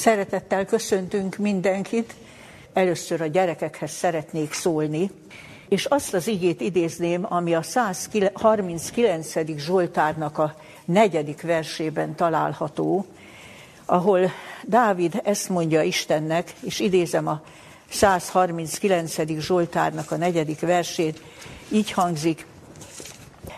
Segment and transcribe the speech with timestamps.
[0.00, 2.14] Szeretettel köszöntünk mindenkit.
[2.72, 5.10] Először a gyerekekhez szeretnék szólni,
[5.68, 9.32] és azt az igét idézném, ami a 139.
[9.56, 13.06] Zsoltárnak a negyedik versében található,
[13.84, 14.30] ahol
[14.64, 17.42] Dávid ezt mondja Istennek, és idézem a
[17.90, 19.16] 139.
[19.38, 21.22] Zsoltárnak a negyedik versét,
[21.68, 22.46] így hangzik,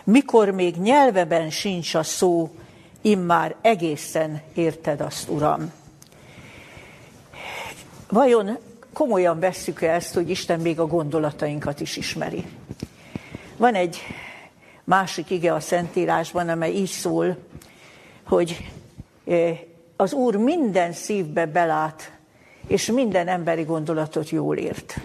[0.03, 2.49] mikor még nyelveben sincs a szó,
[3.01, 5.81] immár egészen érted azt, Uram.
[8.13, 8.57] Vajon
[8.93, 12.45] komolyan vesszük -e ezt, hogy Isten még a gondolatainkat is ismeri?
[13.57, 13.97] Van egy
[14.83, 17.37] másik ige a Szentírásban, amely így szól,
[18.23, 18.71] hogy
[19.25, 19.59] eh,
[19.95, 22.11] az Úr minden szívbe belát,
[22.67, 24.99] és minden emberi gondolatot jól ért.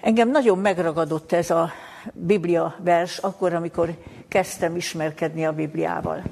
[0.00, 1.70] Engem nagyon megragadott ez a
[2.12, 3.96] Biblia vers akkor, amikor
[4.28, 6.22] kezdtem ismerkedni a Bibliával.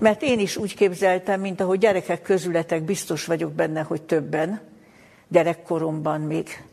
[0.00, 4.60] Mert én is úgy képzeltem, mint ahogy gyerekek közületek, biztos vagyok benne, hogy többen,
[5.28, 6.64] gyerekkoromban, még,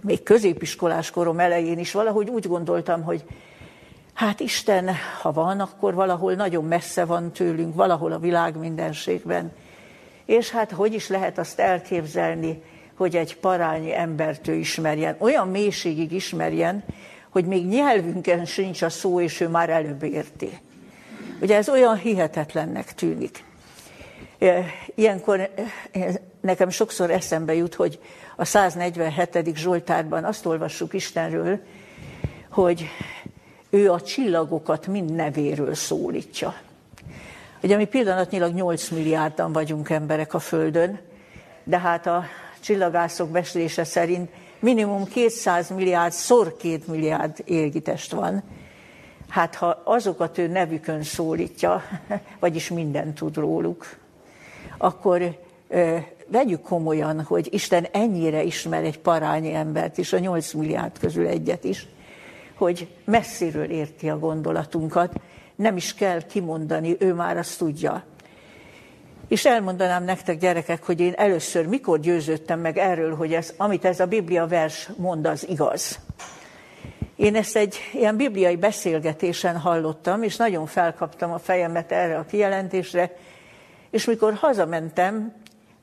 [0.00, 3.24] még középiskolás korom elején is valahogy úgy gondoltam, hogy
[4.14, 4.90] hát Isten,
[5.22, 9.52] ha van, akkor valahol nagyon messze van tőlünk, valahol a világ mindenségben.
[10.24, 12.62] És hát hogy is lehet azt elképzelni,
[12.96, 16.84] hogy egy parányi embert ő ismerjen, olyan mélységig ismerjen,
[17.28, 20.50] hogy még nyelvünken sincs a szó, és ő már előbb érti.
[21.42, 23.44] Ugye ez olyan hihetetlennek tűnik.
[24.94, 25.50] Ilyenkor
[26.40, 27.98] nekem sokszor eszembe jut, hogy
[28.36, 29.56] a 147.
[29.56, 31.58] Zsoltárban azt olvassuk Istenről,
[32.50, 32.88] hogy
[33.70, 36.54] ő a csillagokat mind nevéről szólítja.
[37.62, 41.00] Ugye mi pillanatnyilag 8 milliárdan vagyunk emberek a Földön,
[41.64, 42.24] de hát a
[42.60, 48.42] csillagászok beszélése szerint minimum 200 milliárd, szor 2 milliárd égitest van.
[49.32, 51.82] Hát ha azokat ő nevükön szólítja,
[52.40, 53.96] vagyis minden tud róluk,
[54.78, 55.38] akkor
[56.26, 61.64] vegyük komolyan, hogy Isten ennyire ismer egy parányi embert is, a 8 milliárd közül egyet
[61.64, 61.86] is,
[62.54, 65.20] hogy messziről érti a gondolatunkat,
[65.54, 68.02] nem is kell kimondani, ő már azt tudja.
[69.28, 74.00] És elmondanám nektek, gyerekek, hogy én először mikor győződtem meg erről, hogy ez, amit ez
[74.00, 75.98] a Biblia vers mond, az igaz.
[77.22, 83.16] Én ezt egy ilyen bibliai beszélgetésen hallottam, és nagyon felkaptam a fejemet erre a kijelentésre,
[83.90, 85.32] és mikor hazamentem,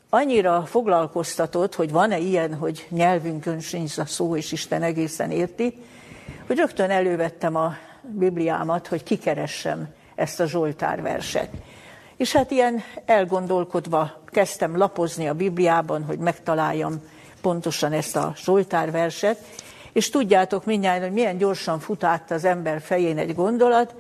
[0.09, 5.83] annyira foglalkoztatott, hogy van-e ilyen, hogy nyelvünkön sincs a szó, és Isten egészen érti,
[6.47, 11.49] hogy rögtön elővettem a Bibliámat, hogy kikeressem ezt a Zsoltár verset.
[12.17, 17.01] És hát ilyen elgondolkodva kezdtem lapozni a Bibliában, hogy megtaláljam
[17.41, 19.37] pontosan ezt a Zsoltár verset,
[19.93, 23.95] és tudjátok mindjárt, hogy milyen gyorsan fut át az ember fején egy gondolat,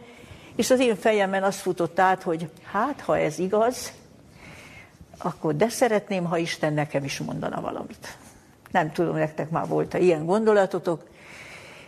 [0.55, 3.93] és az én fejemben azt futott át, hogy hát, ha ez igaz,
[5.17, 8.17] akkor de szeretném, ha Isten nekem is mondana valamit.
[8.71, 11.03] Nem tudom, nektek már volt-e ilyen gondolatotok.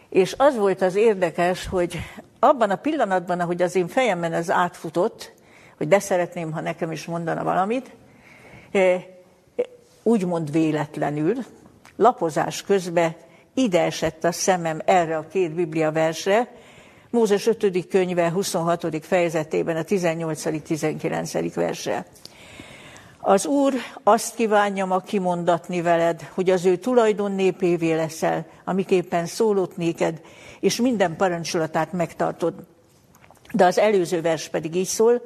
[0.09, 2.00] És az volt az érdekes, hogy
[2.39, 5.31] abban a pillanatban, ahogy az én fejemben ez átfutott,
[5.78, 7.91] hogy de szeretném, ha nekem is mondana valamit,
[8.72, 9.03] eh,
[10.03, 11.35] úgymond véletlenül,
[11.95, 13.16] lapozás közben
[13.53, 16.51] ide esett a szemem erre a két Biblia versre,
[17.09, 17.88] Mózes 5.
[17.88, 19.06] könyve 26.
[19.06, 21.51] fejezetében a 18.-19.
[21.56, 22.06] verse.
[23.19, 23.73] Az Úr
[24.03, 30.22] azt kívánja ma kimondatni veled, hogy az ő tulajdon népévé leszel, amiképpen szólott néked,
[30.59, 32.53] és minden parancsolatát megtartod.
[33.53, 35.22] De az előző vers pedig így szól,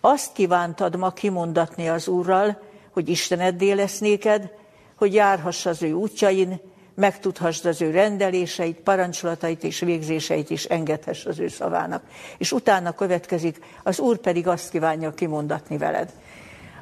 [0.00, 4.50] azt kívántad ma kimondatni az Úrral, hogy Isteneddé lesz néked,
[4.96, 6.60] hogy járhass az ő útjain,
[6.94, 12.02] megtudhassd az ő rendeléseit, parancsolatait és végzéseit is engedhess az ő szavának.
[12.38, 16.12] És utána következik, az Úr pedig azt kívánja kimondatni veled.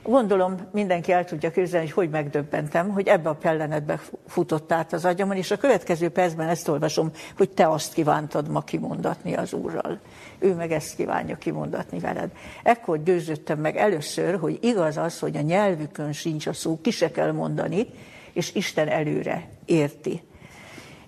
[0.03, 5.04] Gondolom mindenki el tudja képzelni, hogy hogy megdöbbentem, hogy ebbe a pellenetbe futott át az
[5.04, 9.98] agyamon, és a következő percben ezt olvasom, hogy te azt kívántad ma kimondatni az Úrral.
[10.38, 12.31] Ő meg ezt kívánja kimondatni veled.
[12.62, 17.10] Ekkor győződtem meg először, hogy igaz az, hogy a nyelvükön sincs a szó, ki se
[17.10, 17.86] kell mondani,
[18.32, 20.22] és Isten előre érti.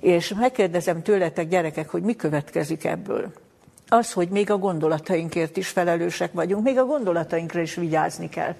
[0.00, 3.32] És megkérdezem tőletek, gyerekek, hogy mi következik ebből.
[3.88, 8.54] Az, hogy még a gondolatainkért is felelősek vagyunk, még a gondolatainkra is vigyázni kell.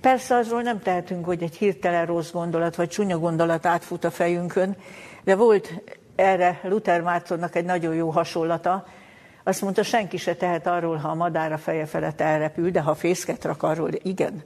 [0.00, 4.76] Persze azról nem tehetünk, hogy egy hirtelen rossz gondolat vagy csúnya gondolat átfut a fejünkön,
[5.24, 5.72] de volt
[6.16, 8.86] erre Luther Mártonnak egy nagyon jó hasonlata.
[9.44, 12.94] Azt mondta, senki se tehet arról, ha a madár a feje felett elrepül, de ha
[12.94, 14.42] fészket rak arról, igen.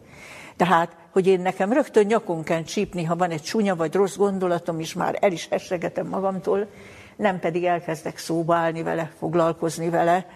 [0.57, 4.81] Tehát, hogy én nekem rögtön nyakon kell csípni, ha van egy csúnya vagy rossz gondolatom,
[4.81, 6.67] és már el is hessegetem magamtól,
[7.17, 10.27] nem pedig elkezdek szóba állni vele, foglalkozni vele,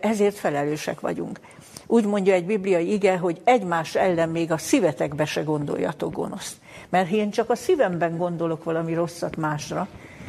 [0.00, 1.40] ezért felelősek vagyunk.
[1.86, 6.56] Úgy mondja egy bibliai ige, hogy egymás ellen még a szívetekbe se gondoljatok gonoszt.
[6.88, 9.88] Mert én csak a szívemben gondolok valami rosszat másra,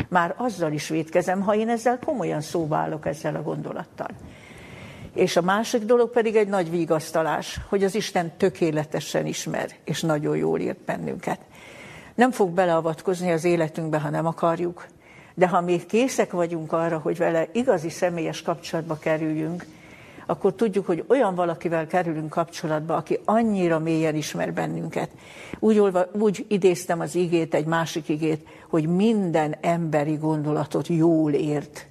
[0.10, 4.08] már azzal is védkezem, ha én ezzel komolyan szóba állok ezzel a gondolattal.
[5.14, 10.38] És a másik dolog pedig egy nagy vigasztalás, hogy az Isten tökéletesen ismer, és nagyon
[10.38, 11.40] jól írt bennünket.
[12.16, 14.86] Nem fog beleavatkozni az életünkbe, ha nem akarjuk,
[15.36, 19.66] de ha mi készek vagyunk arra, hogy vele igazi személyes kapcsolatba kerüljünk,
[20.30, 25.10] akkor tudjuk, hogy olyan valakivel kerülünk kapcsolatba, aki annyira mélyen ismer bennünket.
[25.60, 31.88] Úgy, olva, úgy idéztem az igét, egy másik igét, hogy minden emberi gondolatot jól ért.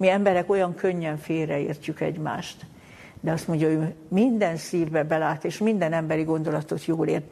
[0.00, 2.66] Mi emberek olyan könnyen félreértjük egymást.
[3.20, 7.24] De azt mondja, hogy minden szívbe belát, és minden emberi gondolatot jól ért.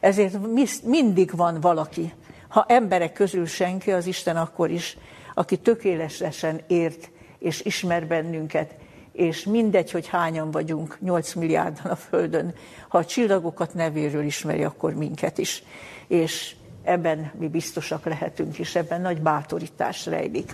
[0.00, 0.36] Ezért
[0.84, 2.12] mindig van valaki,
[2.48, 4.98] ha emberek közül senki, az Isten akkor is,
[5.34, 8.74] aki tökéletesen ért és ismer bennünket,
[9.12, 12.54] és mindegy, hogy hányan vagyunk, 8 milliárdan a Földön,
[12.88, 15.62] ha a csillagokat nevéről ismeri, akkor minket is.
[16.06, 20.52] És ebben mi biztosak lehetünk, és ebben nagy bátorítás rejlik.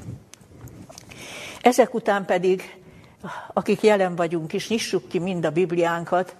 [1.62, 2.76] Ezek után pedig,
[3.52, 6.36] akik jelen vagyunk is, nyissuk ki mind a Bibliánkat,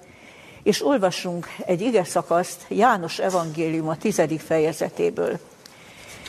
[0.62, 5.38] és olvassunk egy ige szakaszt János evangélium a tizedik fejezetéből.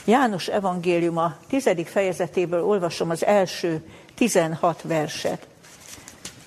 [0.06, 3.84] János evangélium a tizedik fejezetéből olvasom az első
[4.16, 5.48] 16 verset.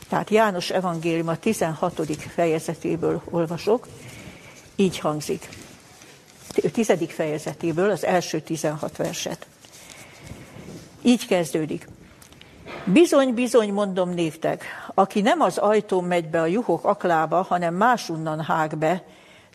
[0.09, 2.17] Tehát János evangélium a 16.
[2.35, 3.87] fejezetéből olvasok,
[4.77, 5.49] így hangzik.
[6.63, 9.47] A tizedik fejezetéből az első 16 verset.
[11.03, 11.87] Így kezdődik.
[12.85, 14.65] Bizony, bizony, mondom néktek,
[14.95, 19.05] aki nem az ajtón megy be a juhok aklába, hanem másunnan hág be,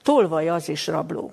[0.03, 1.31] tolvaj az is rabló.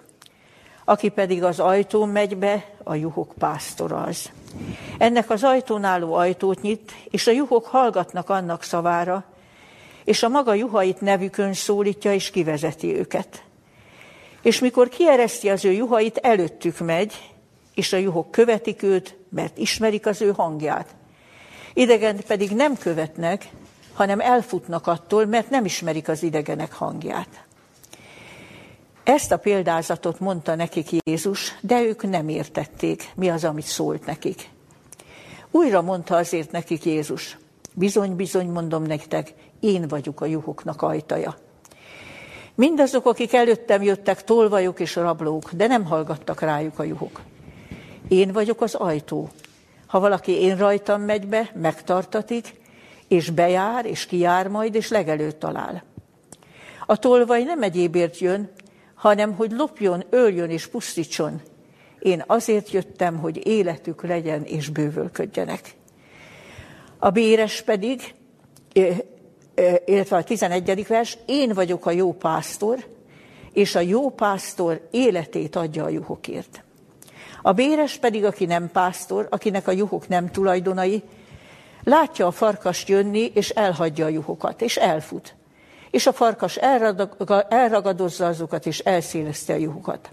[0.85, 4.31] Aki pedig az ajtón megy be, a juhok pásztora az.
[4.99, 9.25] Ennek az ajtón álló ajtót nyit, és a juhok hallgatnak annak szavára,
[10.05, 13.43] és a maga juhait nevükön szólítja, és kivezeti őket.
[14.43, 17.33] És mikor kiereszti az ő juhait, előttük megy,
[17.75, 20.97] és a juhok követik őt, mert ismerik az ő hangját.
[21.79, 23.51] Idegen pedig nem követnek,
[23.95, 27.45] hanem elfutnak attól, mert nem ismerik az idegenek hangját.
[29.05, 34.49] Ezt a példázatot mondta nekik Jézus, de ők nem értették, mi az, amit szólt nekik.
[35.51, 37.37] Újra mondta azért nekik Jézus,
[37.73, 41.37] bizony, bizony mondom nektek, én vagyok a juhoknak ajtaja.
[42.55, 47.21] Mindazok, akik előttem jöttek, tolvajok és rablók, de nem hallgattak rájuk a juhok.
[48.09, 49.29] Én vagyok az ajtó.
[49.89, 52.55] Ha valaki én rajtam megy be, megtartatik,
[53.09, 55.83] és bejár, és kijár majd, és legelőtt talál.
[56.87, 58.51] A tolvaj nem egyébért jön,
[58.95, 61.41] hanem hogy lopjon, öljön és pusztítson.
[61.99, 65.61] Én azért jöttem, hogy életük legyen és bővölködjenek.
[66.99, 68.15] A béres pedig,
[69.85, 70.87] illetve a 11.
[70.87, 72.87] vers, én vagyok a jó pásztor,
[73.53, 76.63] és a jó pásztor életét adja a juhokért.
[77.49, 81.03] A béres pedig, aki nem pásztor, akinek a juhok nem tulajdonai,
[81.85, 85.37] látja a farkast jönni, és elhagyja a juhokat, és elfut
[85.91, 86.57] és a farkas
[87.49, 90.11] elragadozza azokat, és elszéleszti a juhokat.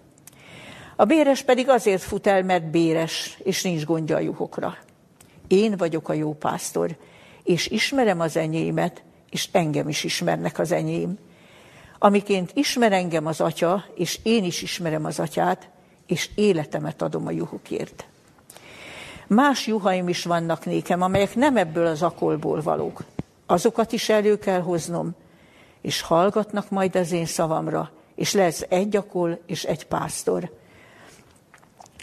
[0.96, 4.78] A béres pedig azért fut el, mert béres, és nincs gondja a juhokra.
[5.48, 6.98] Én vagyok a jó pásztor,
[7.44, 11.18] és ismerem az enyémet, és engem is ismernek az enyém.
[12.00, 15.70] Amiként ismer engem az atya, és én is ismerem az atyát,
[16.07, 18.05] és életemet adom a juhokért.
[19.27, 23.03] Más juhaim is vannak nékem, amelyek nem ebből az akolból valók.
[23.45, 25.15] Azokat is elő kell hoznom,
[25.81, 30.51] és hallgatnak majd az én szavamra, és lesz egy akol és egy pásztor.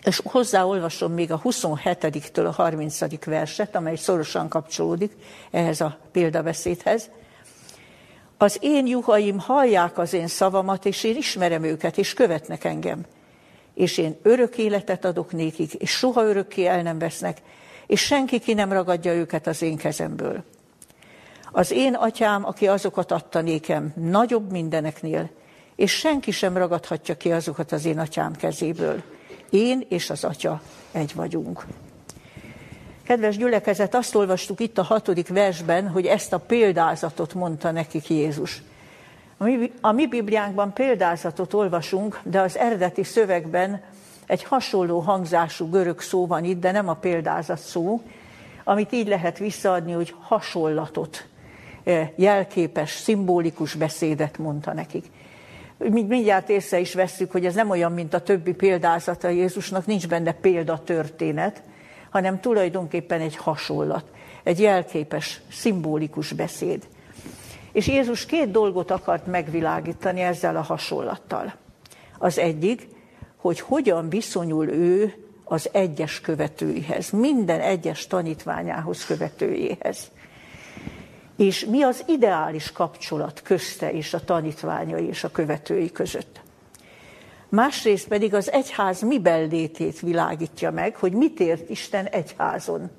[0.04, 3.24] És hozzáolvasom még a 27-től a 30.
[3.24, 5.12] verset, amely szorosan kapcsolódik
[5.50, 7.10] ehhez a példabeszédhez.
[8.38, 13.06] Az én juhaim hallják az én szavamat, és én ismerem őket, és követnek engem.
[13.74, 17.38] És én örök életet adok nékik, és soha örökké el nem vesznek,
[17.86, 20.44] és senki ki nem ragadja őket az én kezemből.
[21.52, 25.30] Az én atyám, aki azokat adta nékem, nagyobb mindeneknél,
[25.76, 29.02] és senki sem ragadhatja ki azokat az én atyám kezéből.
[29.50, 30.62] Én és az atya
[30.92, 31.66] egy vagyunk.
[33.02, 38.62] Kedves gyülekezet, azt olvastuk itt a hatodik versben, hogy ezt a példázatot mondta nekik Jézus.
[39.42, 43.82] A mi, a mi Bibliánkban példázatot olvasunk, de az eredeti szövegben
[44.26, 48.02] egy hasonló hangzású görög szó van itt, de nem a példázat szó,
[48.64, 51.26] amit így lehet visszaadni, hogy hasonlatot
[52.14, 55.04] jelképes, szimbolikus beszédet mondta nekik.
[55.78, 60.32] Mindjárt észre is vesszük, hogy ez nem olyan, mint a többi példázata Jézusnak, nincs benne
[60.32, 61.62] példatörténet,
[62.10, 64.04] hanem tulajdonképpen egy hasonlat,
[64.42, 66.86] egy jelképes, szimbolikus beszéd.
[67.72, 71.54] És Jézus két dolgot akart megvilágítani ezzel a hasonlattal.
[72.18, 72.88] Az egyik,
[73.36, 75.14] hogy hogyan viszonyul ő
[75.44, 80.10] az egyes követőihez, minden egyes tanítványához, követőjéhez.
[81.36, 86.40] És mi az ideális kapcsolat közte és a tanítványai és a követői között.
[87.48, 92.90] Másrészt pedig az egyház miben létét világítja meg, hogy mit ért Isten egyházon.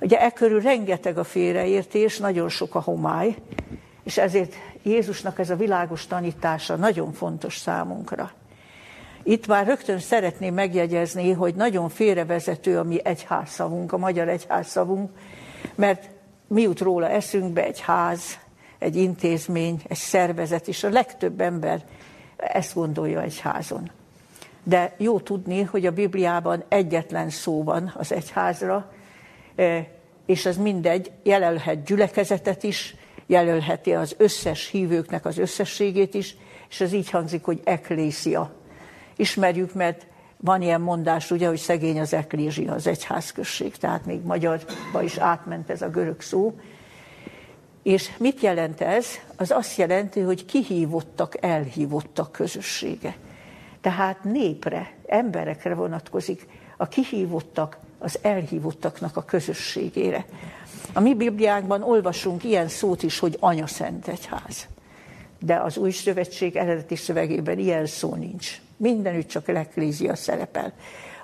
[0.00, 3.34] Ugye e körül rengeteg a félreértés, nagyon sok a homály,
[4.04, 8.30] és ezért Jézusnak ez a világos tanítása nagyon fontos számunkra.
[9.22, 15.10] Itt már rögtön szeretném megjegyezni, hogy nagyon félrevezető a mi egyházszavunk, a magyar egyházszavunk,
[15.74, 16.08] mert
[16.46, 18.38] mi jut róla eszünkbe egy ház,
[18.78, 21.84] egy intézmény, egy szervezet, és a legtöbb ember
[22.36, 23.90] ezt gondolja egy házon.
[24.62, 28.92] De jó tudni, hogy a Bibliában egyetlen szó van az egyházra,
[30.26, 32.96] és ez mindegy, jelölhet gyülekezetet is,
[33.26, 36.36] jelölheti az összes hívőknek az összességét is,
[36.68, 38.52] és ez így hangzik, hogy eklészia.
[39.16, 45.02] Ismerjük, mert van ilyen mondás, ugye, hogy szegény az eklézsia, az egyházközség, tehát még magyarba
[45.02, 46.58] is átment ez a görög szó.
[47.82, 49.06] És mit jelent ez?
[49.36, 53.16] Az azt jelenti, hogy kihívottak, elhívottak közössége.
[53.80, 56.46] Tehát népre, emberekre vonatkozik,
[56.76, 60.24] a kihívottak, az elhívottaknak a közösségére.
[60.92, 64.66] A mi Bibliánkban olvasunk ilyen szót is, hogy Anya Szent Egyház.
[65.40, 68.60] De az új szövetség eredeti szövegében ilyen szó nincs.
[68.76, 70.72] Mindenütt csak leklézia szerepel.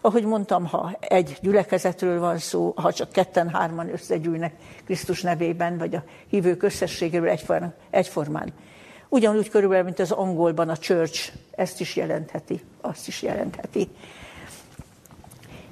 [0.01, 4.55] Ahogy mondtam, ha egy gyülekezetről van szó, ha csak ketten-hárman összegyűlnek
[4.85, 8.53] Krisztus nevében, vagy a hívők összességéről egyformán, egyformán.
[9.09, 13.89] Ugyanúgy körülbelül, mint az angolban a church, ezt is jelentheti, azt is jelentheti.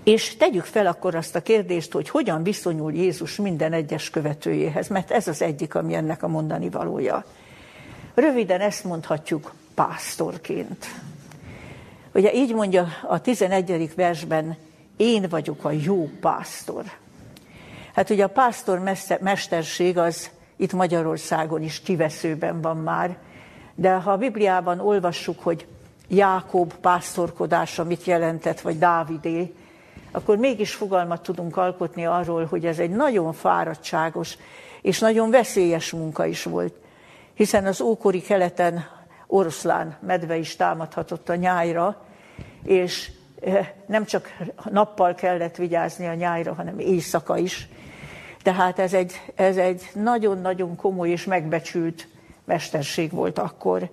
[0.05, 5.11] És tegyük fel akkor azt a kérdést, hogy hogyan viszonyul Jézus minden egyes követőjéhez, mert
[5.11, 7.25] ez az egyik, ami ennek a mondani valója.
[8.15, 10.87] Röviden ezt mondhatjuk pásztorként.
[12.15, 13.95] Ugye így mondja a 11.
[13.95, 14.57] versben,
[14.97, 16.85] én vagyok a jó pásztor.
[17.95, 18.83] Hát ugye a pásztor
[19.21, 23.17] mesterség az itt Magyarországon is kiveszőben van már,
[23.75, 25.67] de ha a Bibliában olvassuk, hogy
[26.09, 29.55] Jákob pásztorkodása mit jelentett, vagy Dávidé,
[30.13, 34.37] akkor mégis fogalmat tudunk alkotni arról, hogy ez egy nagyon fáradtságos
[34.83, 36.75] és nagyon veszélyes munka is volt.
[37.35, 38.85] Hiszen az ókori keleten
[39.27, 42.05] oroszlán medve is támadhatott a nyájra,
[42.65, 44.37] és eh, nem csak
[44.71, 47.69] nappal kellett vigyázni a nyájra, hanem éjszaka is.
[48.43, 52.09] Tehát ez egy, ez egy nagyon-nagyon komoly és megbecsült
[52.45, 53.91] mesterség volt akkor.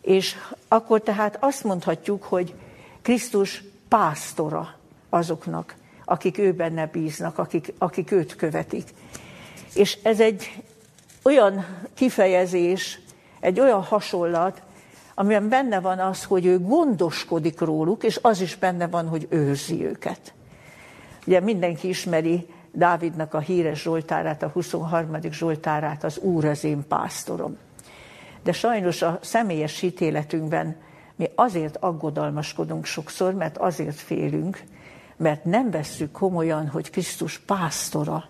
[0.00, 0.36] És
[0.68, 2.54] akkor tehát azt mondhatjuk, hogy
[3.02, 4.74] Krisztus pásztora
[5.14, 8.88] azoknak, akik ő benne bíznak, akik, akik őt követik.
[9.74, 10.62] És ez egy
[11.22, 13.00] olyan kifejezés,
[13.40, 14.62] egy olyan hasonlat,
[15.14, 19.84] amiben benne van az, hogy ő gondoskodik róluk, és az is benne van, hogy őrzi
[19.84, 20.32] őket.
[21.26, 25.16] Ugye mindenki ismeri Dávidnak a híres Zsoltárát, a 23.
[25.30, 27.56] Zsoltárát, az Úr az én pásztorom.
[28.42, 30.76] De sajnos a személyes ítéletünkben
[31.16, 34.62] mi azért aggodalmaskodunk sokszor, mert azért félünk,
[35.16, 38.24] mert nem vesszük komolyan, hogy Krisztus pásztora,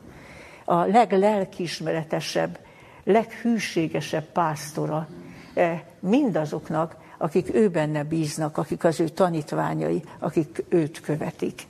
[0.65, 2.59] a leglelkismeretesebb,
[3.05, 5.09] leghűségesebb pásztora
[5.55, 11.63] eh, mindazoknak, akik ő benne bíznak, akik az ő tanítványai, akik őt követik.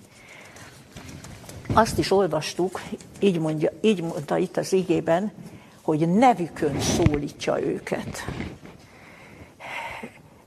[1.73, 2.81] Azt is olvastuk,
[3.19, 5.33] így, mondja, így mondta itt az igében,
[5.83, 8.25] hogy nevükön szólítja őket.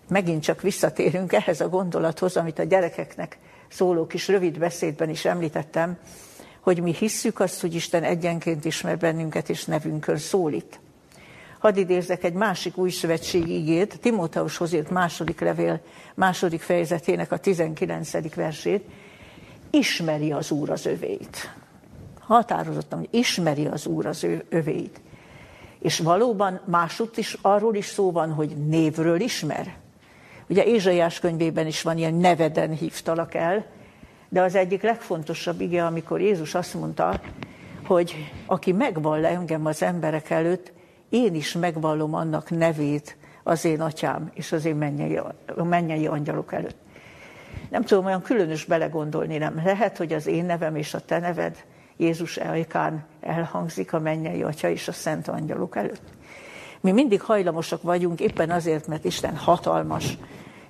[0.08, 5.98] Megint csak visszatérünk ehhez a gondolathoz, amit a gyerekeknek szóló kis rövid beszédben is említettem,
[6.60, 10.80] hogy mi hisszük azt, hogy Isten egyenként ismer bennünket, és nevünkön szólít.
[11.60, 15.82] Hadd idézzek egy másik új szövetség ígét, Timóteushoz írt második levél,
[16.16, 18.36] második fejezetének a 19.
[18.36, 18.84] versét.
[19.70, 21.54] Ismeri az Úr az övéit.
[22.20, 25.02] Határozottan, hogy ismeri az Úr az övéit.
[25.80, 29.76] És valóban másutt is arról is szó van, hogy névről ismer.
[30.50, 33.66] Ugye Ézsaiás könyvében is van ilyen neveden hívtalak el,
[34.30, 37.22] de az egyik legfontosabb ige, amikor Jézus azt mondta,
[37.86, 40.72] hogy aki megvall engem az emberek előtt,
[41.10, 45.20] én is megvallom annak nevét az én atyám és az én mennyei,
[45.56, 46.77] mennyei angyalok előtt.
[47.70, 51.66] Nem tudom olyan különös belegondolni, nem lehet, hogy az én nevem és a te neved
[51.98, 56.17] Jézus elkán elhangzik a mennyei atya és a szent angyalok előtt.
[56.88, 60.17] Mi mindig hajlamosak vagyunk, éppen azért, mert Isten hatalmas,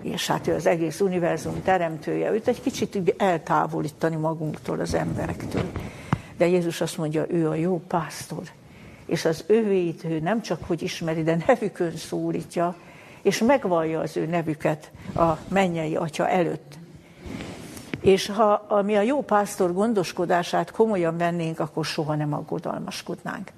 [0.02, 5.72] és hát ő az egész univerzum teremtője, őt egy kicsit eltávolítani magunktól, az emberektől.
[6.38, 8.44] De Jézus azt mondja, ő a jó pásztor,
[9.06, 12.76] és az övéit ő nem csak hogy ismeri, de nevükön szólítja,
[13.22, 16.78] és megvallja az ő nevüket a mennyei atya előtt.
[18.02, 23.52] És ha ami a jó pásztor gondoskodását komolyan vennénk, akkor soha nem aggodalmaskodnánk.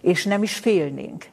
[0.00, 1.32] És nem is félnénk.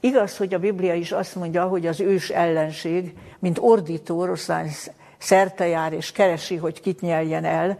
[0.00, 4.68] Igaz, hogy a Biblia is azt mondja, hogy az ős ellenség, mint ordító oroszlán
[5.18, 7.78] szerte jár és keresi, hogy kit nyeljen el,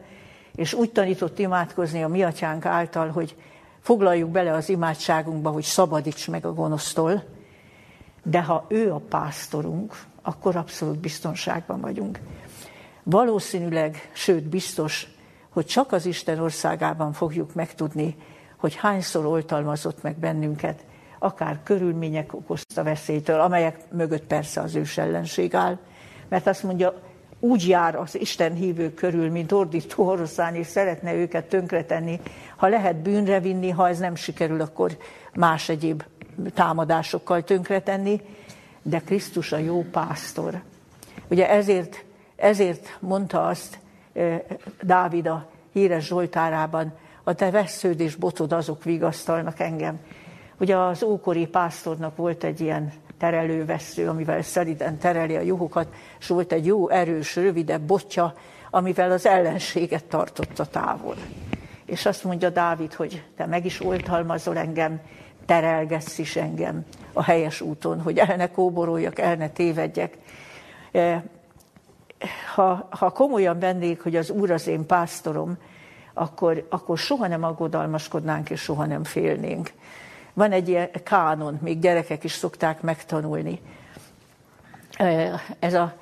[0.54, 3.36] és úgy tanított imádkozni a mi atyánk által, hogy
[3.80, 7.24] foglaljuk bele az imádságunkba, hogy szabadíts meg a gonosztól,
[8.22, 12.20] de ha ő a pásztorunk, akkor abszolút biztonságban vagyunk.
[13.02, 15.08] Valószínűleg, sőt biztos,
[15.50, 18.16] hogy csak az Isten országában fogjuk megtudni,
[18.56, 20.84] hogy hányszor oltalmazott meg bennünket,
[21.18, 25.78] akár körülmények okozta veszélytől, amelyek mögött persze az ős ellenség áll,
[26.28, 26.94] mert azt mondja,
[27.40, 32.20] úgy jár az Isten hívők körül, mint ordító oroszlán, és szeretne őket tönkretenni.
[32.56, 34.96] Ha lehet bűnre vinni, ha ez nem sikerül, akkor
[35.34, 36.02] más egyéb
[36.54, 38.20] támadásokkal tönkretenni,
[38.82, 40.62] de Krisztus a jó pásztor.
[41.28, 42.04] Ugye ezért,
[42.36, 43.78] ezért mondta azt
[44.82, 46.92] Dávid a híres Zsoltárában,
[47.24, 50.00] a te vesződ és botod azok vigasztalnak engem.
[50.58, 56.52] Ugye az ókori pásztornak volt egy ilyen terelővesző, amivel szeriden tereli a juhokat, és volt
[56.52, 58.34] egy jó, erős, rövidebb botja,
[58.70, 61.16] amivel az ellenséget tartotta távol.
[61.84, 65.00] És azt mondja Dávid, hogy te meg is oltalmazol engem,
[65.46, 70.18] terelgetsz is engem a helyes úton, hogy el ne kóboroljak, el ne tévedjek.
[70.92, 71.24] E,
[72.54, 75.56] ha, ha komolyan vennék, hogy az Úr az én pásztorom,
[76.14, 79.72] akkor, akkor soha nem aggodalmaskodnánk, és soha nem félnénk.
[80.36, 83.60] Van egy ilyen kánon, még gyerekek is szokták megtanulni.
[85.58, 85.96] Ez a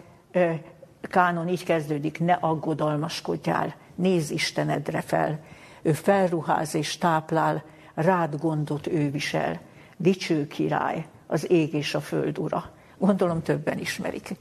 [1.01, 5.41] kánon így kezdődik, ne aggodalmaskodjál, nézz Istenedre fel.
[5.83, 7.65] Ő felruház és táplál,
[7.95, 9.61] rád gondot ő visel.
[9.97, 12.71] Dicső király, az ég és a föld ura.
[12.99, 14.35] Gondolom többen ismerik.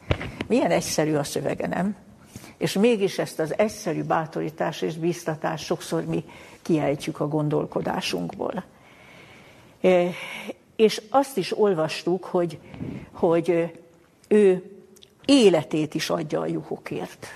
[0.48, 1.96] Milyen egyszerű a szövege, nem?
[2.58, 6.24] És mégis ezt az egyszerű bátorítás és bíztatás sokszor mi
[6.62, 8.64] kiejtjük a gondolkodásunkból.
[10.76, 12.60] És azt is olvastuk, hogy,
[13.12, 13.72] hogy
[14.28, 14.72] ő
[15.26, 17.28] életét is adja a juhokért.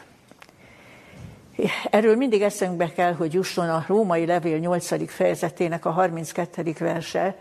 [1.90, 5.12] Erről mindig eszünkbe kell, hogy jusson a római levél 8.
[5.12, 6.76] fejezetének a 32.
[6.80, 7.38] verse,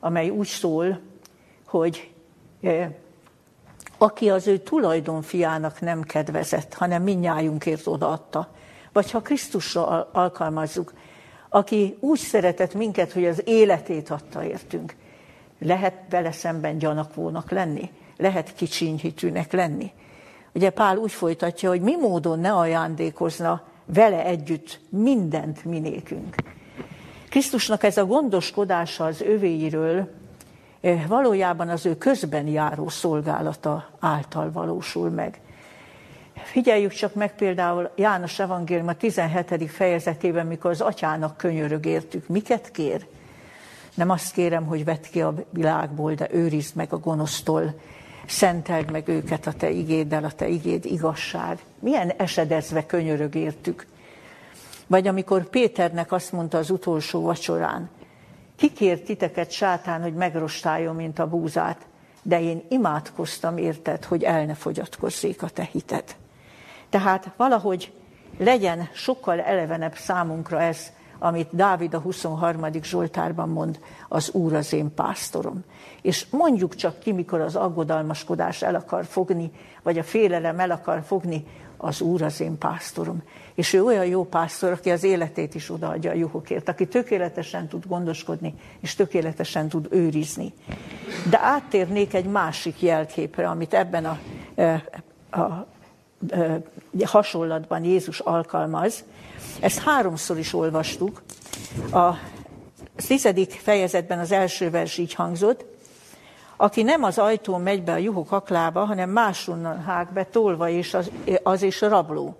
[0.00, 1.00] amely úgy szól,
[1.66, 2.10] hogy
[3.98, 8.48] aki az ő tulajdonfiának nem kedvezett, hanem minnyájunkért odaadta.
[8.92, 10.92] Vagy ha Krisztusra alkalmazzuk,
[11.54, 14.94] aki úgy szeretett minket, hogy az életét adta értünk.
[15.58, 19.92] Lehet vele szemben gyanakvónak lenni, lehet kicsinyhitűnek lenni.
[20.52, 26.34] Ugye Pál úgy folytatja, hogy mi módon ne ajándékozna vele együtt mindent minékünk.
[27.28, 30.10] Krisztusnak ez a gondoskodása az övéiről
[30.80, 35.40] eh, valójában az ő közben járó szolgálata által valósul meg.
[36.44, 39.70] Figyeljük csak meg például János Evangélium a 17.
[39.70, 42.28] fejezetében, mikor az atyának könyörög értük.
[42.28, 43.06] Miket kér?
[43.94, 47.74] Nem azt kérem, hogy vedd ki a világból, de őrizd meg a gonosztól,
[48.26, 51.58] szenteld meg őket a te igéddel, a te igéd igazság.
[51.78, 53.86] Milyen esedezve könyörög értük.
[54.86, 57.90] Vagy amikor Péternek azt mondta az utolsó vacsorán,
[58.56, 61.86] kikért titeket sátán, hogy megrostáljon, mint a búzát,
[62.22, 66.04] de én imádkoztam érted, hogy el ne fogyatkozzék a te hited.
[66.94, 67.92] Tehát valahogy
[68.38, 72.66] legyen sokkal elevenebb számunkra ez, amit Dávid a 23.
[72.82, 73.78] Zsoltárban mond,
[74.08, 75.64] az Úr az én pásztorom.
[76.02, 79.50] És mondjuk csak ki, mikor az aggodalmaskodás el akar fogni,
[79.82, 83.22] vagy a félelem el akar fogni, az Úr az én pásztorom.
[83.54, 87.86] És ő olyan jó pásztor, aki az életét is odaadja a juhokért, aki tökéletesen tud
[87.86, 90.52] gondoskodni, és tökéletesen tud őrizni.
[91.30, 94.18] De áttérnék egy másik jelképre, amit ebben a,
[94.54, 94.84] e,
[95.30, 95.72] a
[97.04, 99.04] hasonlatban Jézus alkalmaz.
[99.60, 101.22] Ezt háromszor is olvastuk.
[101.92, 102.12] A
[103.06, 105.64] tizedik fejezetben az első vers így hangzott,
[106.56, 110.94] aki nem az ajtón megy be a juhok aklába, hanem máshonnan hág be, tolva és
[110.94, 111.10] az,
[111.42, 112.36] az és a rabló.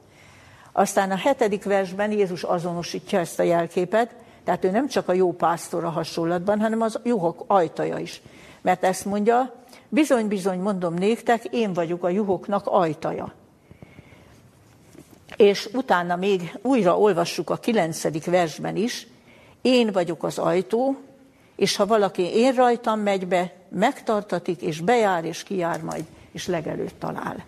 [0.73, 5.33] Aztán a hetedik versben Jézus azonosítja ezt a jelképet, tehát ő nem csak a jó
[5.33, 8.23] pásztor a hasonlatban, hanem az juhok ajtaja is.
[8.63, 9.55] Mert ezt mondja,
[9.89, 13.33] bizony-bizony mondom néktek, én vagyok a juhoknak ajtaja.
[15.37, 19.07] És utána még újra olvassuk a kilencedik versben is,
[19.63, 20.97] én vagyok az ajtó,
[21.57, 26.99] és ha valaki én rajtam megy be, megtartatik, és bejár, és kijár majd, és legelőtt
[26.99, 27.45] talál.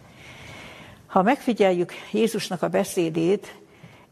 [1.06, 3.54] Ha megfigyeljük Jézusnak a beszédét,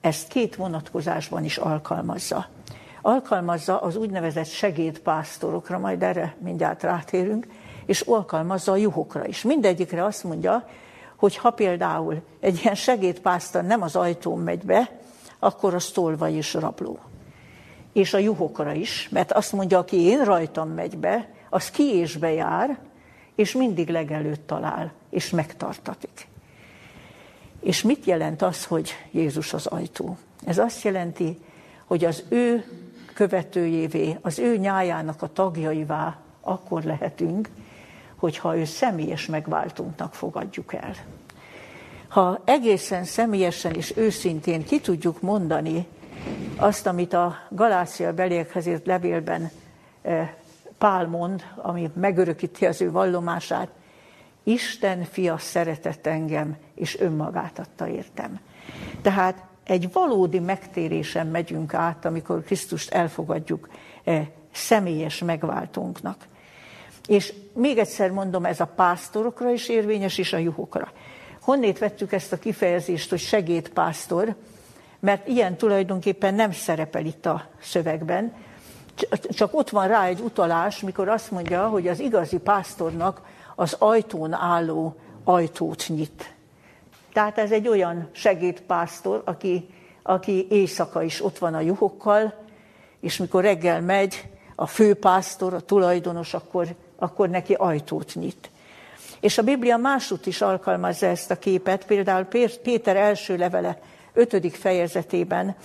[0.00, 2.48] ezt két vonatkozásban is alkalmazza.
[3.02, 7.46] alkalmazza az úgynevezett segédpásztorokra, majd erre mindjárt rátérünk,
[7.86, 9.42] és alkalmazza a juhokra is.
[9.42, 10.68] Mindegyikre azt mondja,
[11.24, 14.98] hogy ha például egy ilyen segédpásztor nem az ajtón megy be,
[15.38, 16.98] akkor az tolva és rabló.
[17.92, 22.78] És a juhokra is, mert azt mondja, aki én rajtam megy be, az ki bejár,
[23.34, 26.28] és mindig legelőtt talál, és megtartatik.
[27.60, 30.16] És mit jelent az, hogy Jézus az ajtó?
[30.46, 31.38] Ez azt jelenti,
[31.84, 32.64] hogy az ő
[33.14, 37.48] követőjévé, az ő nyájának a tagjaivá akkor lehetünk,
[38.24, 40.94] hogyha ő személyes megváltunknak fogadjuk el.
[42.08, 45.86] Ha egészen személyesen és őszintén ki tudjuk mondani
[46.56, 49.50] azt, amit a Galácia beliekhez levélben
[50.02, 50.30] eh,
[50.78, 53.68] Pál mond, ami megörökíti az ő vallomását,
[54.42, 58.40] Isten fia szeretett engem, és önmagát adta értem.
[59.02, 63.68] Tehát egy valódi megtérésen megyünk át, amikor Krisztust elfogadjuk
[64.04, 66.26] e, személyes megváltónknak.
[67.06, 70.92] És még egyszer mondom, ez a pásztorokra is érvényes, és a juhokra.
[71.40, 74.34] Honnét vettük ezt a kifejezést, hogy segédpásztor,
[75.00, 78.32] mert ilyen tulajdonképpen nem szerepel itt a szövegben,
[79.28, 83.20] csak ott van rá egy utalás, mikor azt mondja, hogy az igazi pásztornak
[83.54, 86.34] az ajtón álló ajtót nyit.
[87.12, 89.68] Tehát ez egy olyan segédpásztor, aki,
[90.02, 92.34] aki éjszaka is ott van a juhokkal,
[93.00, 98.50] és mikor reggel megy, a főpásztor, a tulajdonos, akkor, akkor neki ajtót nyit.
[99.20, 102.24] És a Biblia másút is alkalmazza ezt a képet, például
[102.62, 103.78] Péter első levele
[104.12, 105.56] ötödik fejezetében,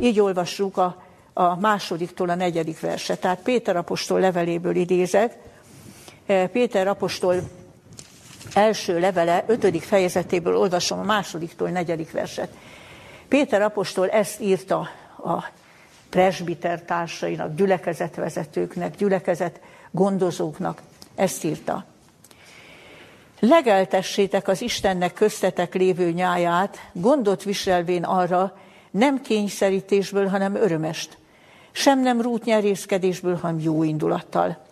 [0.00, 3.16] így olvassuk a, a másodiktól a negyedik verse.
[3.16, 5.36] Tehát Péter apostol leveléből idézek,
[6.28, 7.40] Eh, Péter apostol
[8.54, 12.48] első levele, ötödik fejezetéből olvasom a másodiktól negyedik verset.
[13.28, 14.88] Péter apostol ezt írta
[15.24, 15.44] a
[16.10, 20.82] presbiter társainak, gyülekezetvezetőknek, gyülekezet gondozóknak.
[21.14, 21.84] Ezt írta.
[23.40, 28.56] Legeltessétek az Istennek köztetek lévő nyáját, gondot viselvén arra,
[28.90, 31.18] nem kényszerítésből, hanem örömest.
[31.72, 34.66] Sem nem rút nyerészkedésből, hanem jó indulattal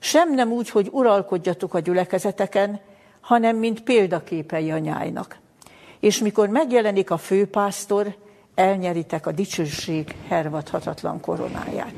[0.00, 2.80] sem nem úgy, hogy uralkodjatok a gyülekezeteken,
[3.20, 5.38] hanem mint példaképei a nyájnak.
[6.00, 8.16] És mikor megjelenik a főpásztor,
[8.54, 11.92] elnyeritek a dicsőség hervadhatatlan koronáját.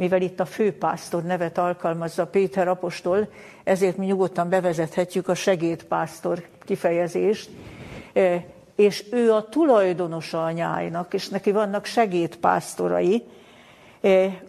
[0.00, 3.28] Mivel itt a főpásztor nevet alkalmazza Péter apostol,
[3.64, 7.50] ezért mi nyugodtan bevezethetjük a segédpásztor kifejezést,
[8.12, 8.44] e,
[8.76, 13.22] és ő a tulajdonosa a nyájnak, és neki vannak segédpásztorai,
[14.00, 14.42] e,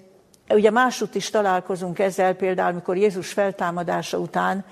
[0.49, 4.65] Ugye másút is találkozunk ezzel, például, amikor Jézus feltámadása után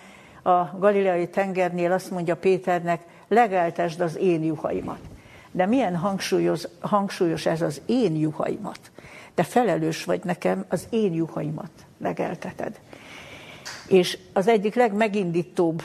[0.44, 5.00] a galileai tengernél azt mondja Péternek, legeltesd az én juhaimat.
[5.52, 8.80] De milyen hangsúlyos, hangsúlyos ez az én juhaimat.
[9.40, 11.72] De felelős vagy nekem, az én juhaimat
[12.02, 12.80] legelteted.
[13.88, 15.84] És az egyik legmegindítóbb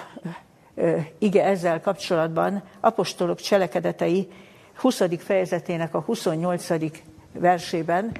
[1.19, 4.29] ige ezzel kapcsolatban apostolok cselekedetei
[4.77, 5.03] 20.
[5.19, 6.69] fejezetének a 28.
[7.33, 8.13] versében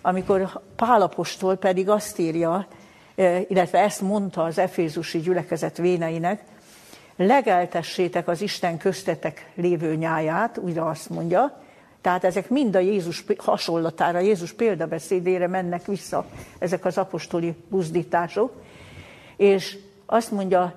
[0.00, 2.66] amikor Pálapostól pedig azt írja,
[3.48, 6.42] illetve ezt mondta az efézusi gyülekezet véneinek,
[7.16, 11.62] legeltessétek az Isten köztetek lévő nyáját, újra azt mondja,
[12.00, 16.26] tehát ezek mind a Jézus hasonlatára, Jézus példabeszédére mennek vissza,
[16.58, 18.52] ezek az apostoli buzdítások,
[19.36, 20.74] és azt mondja,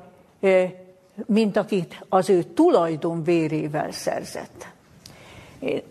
[1.25, 4.67] mint akit az ő tulajdon vérével szerzett.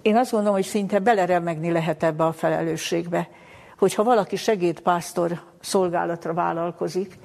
[0.03, 3.29] Én azt gondolom, hogy szinte beleremegni lehet ebbe a felelősségbe,
[3.79, 7.19] hogyha valaki segédpásztor szolgálatra vállalkozik,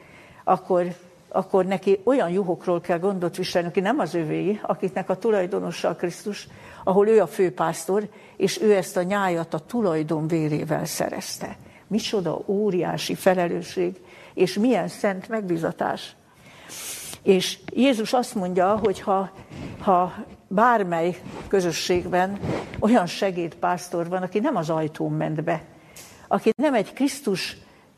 [0.43, 0.85] akkor,
[1.29, 6.47] akkor neki olyan juhokról kell gondot viselni, aki nem az övé, akiknek a tulajdonosa Krisztus,
[6.83, 11.57] ahol ő a főpásztor, és ő ezt a nyájat a tulajdon vérével szerezte.
[11.87, 13.95] Micsoda óriási felelősség,
[14.33, 16.15] és milyen szent megbizatás.
[17.23, 19.31] És Jézus azt mondja, hogy ha,
[19.79, 20.13] ha
[20.47, 22.39] bármely közösségben
[22.79, 25.63] olyan segédpásztor van, aki nem az ajtón ment be,
[26.27, 27.57] aki nem egy Krisztus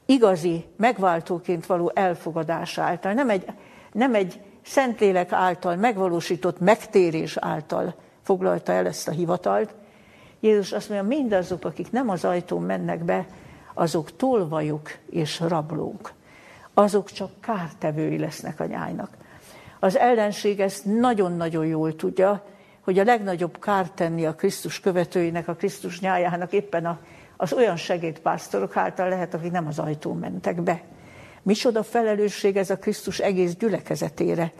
[0.09, 3.45] igazi megváltóként való elfogadás által, nem egy,
[3.91, 9.73] nem egy Szentlélek által megvalósított megtérés által foglalta el ezt a hivatalt.
[10.39, 13.25] Jézus azt mondja, mindazok, akik nem az ajtón mennek be,
[13.73, 16.11] azok tolvajok és rablók.
[16.73, 19.09] Azok csak kártevői lesznek a nyájnak.
[19.79, 22.45] Az ellenség ezt nagyon-nagyon jól tudja,
[22.81, 26.99] hogy a legnagyobb kárt tenni a Krisztus követőinek, a Krisztus nyájának éppen a,
[27.41, 30.81] az olyan segédpásztorok által lehet, akik nem az ajtón mentek be.
[31.41, 34.51] Micsoda felelősség ez a Krisztus egész gyülekezetére,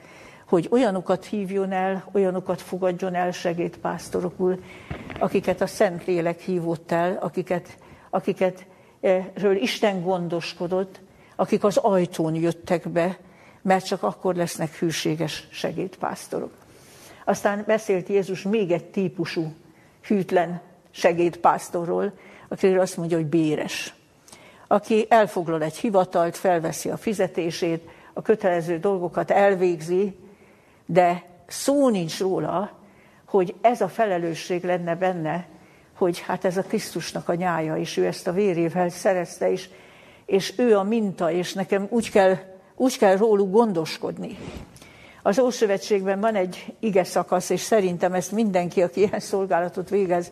[0.47, 4.63] hogy olyanokat hívjon el, olyanokat fogadjon el segédpásztorokul,
[5.19, 7.77] akiket a Szentlélek hívott el, akiket,
[8.09, 8.65] akiket
[9.01, 10.99] akikről Isten gondoskodott,
[11.35, 13.17] akik az ajtón jöttek be,
[13.61, 16.51] mert csak akkor lesznek hűséges segédpásztorok.
[17.25, 19.53] Aztán beszélt Jézus még egy típusú
[20.01, 20.61] hűtlen
[20.91, 22.13] segédpásztorról,
[22.49, 23.93] akiről azt mondja, hogy béres.
[24.67, 30.17] Aki elfoglal egy hivatalt, felveszi a fizetését, a kötelező dolgokat elvégzi,
[30.85, 32.71] de szó nincs róla,
[33.25, 35.47] hogy ez a felelősség lenne benne,
[35.93, 39.69] hogy hát ez a Krisztusnak a nyája, és ő ezt a vérével szerezte, és,
[40.25, 42.38] és ő a minta, és nekem úgy kell,
[42.75, 44.38] úgy kell róluk gondoskodni.
[45.21, 50.31] Az Ószövetségben van egy ige szakasz, és szerintem ezt mindenki, aki ilyen szolgálatot végez,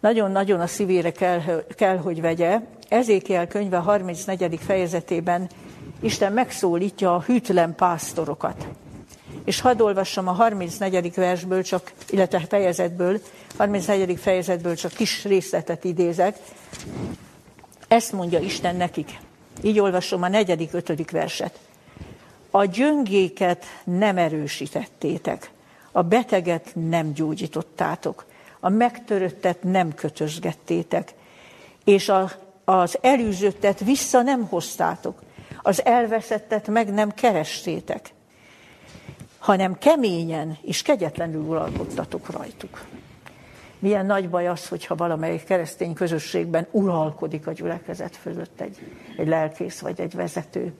[0.00, 2.60] nagyon-nagyon a szívére kell, kell, hogy vegye.
[2.88, 4.58] Ezékiel könyve 34.
[4.66, 5.48] fejezetében
[6.00, 8.66] Isten megszólítja a hűtlen pásztorokat.
[9.44, 11.14] És hadd olvassam a 34.
[11.14, 13.20] versből, csak, illetve fejezetből,
[13.56, 14.18] 34.
[14.18, 16.38] fejezetből csak kis részletet idézek.
[17.88, 19.18] Ezt mondja Isten nekik.
[19.62, 21.58] Így olvasom a negyedik, ötödik verset.
[22.50, 25.50] A gyöngéket nem erősítettétek,
[25.92, 28.24] a beteget nem gyógyítottátok,
[28.60, 31.14] a megtöröttet nem kötözgettétek,
[31.84, 32.30] és a,
[32.64, 35.22] az elűzöttet vissza nem hoztátok,
[35.62, 38.10] az elveszettet meg nem kerestétek,
[39.38, 42.84] hanem keményen és kegyetlenül uralkodtatok rajtuk.
[43.78, 48.78] Milyen nagy baj az, hogyha valamelyik keresztény közösségben uralkodik a gyülekezet fölött egy,
[49.16, 50.72] egy lelkész vagy egy vezető.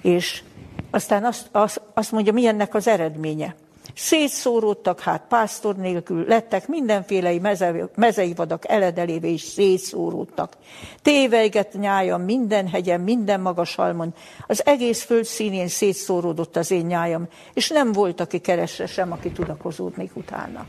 [0.00, 0.42] És
[0.90, 3.54] aztán azt, azt, azt mondja, milyennek az eredménye.
[3.94, 10.56] Szétszóródtak hát pásztor nélkül, lettek mindenféle meze, mezei vadak eledelévé is szétszóródtak.
[11.02, 14.14] Téveiget nyájam minden hegyen, minden magas halmon,
[14.46, 19.30] az egész föld színén szétszóródott az én nyájam, és nem volt, aki keresse sem, aki
[19.30, 20.66] tudakozódnék utána.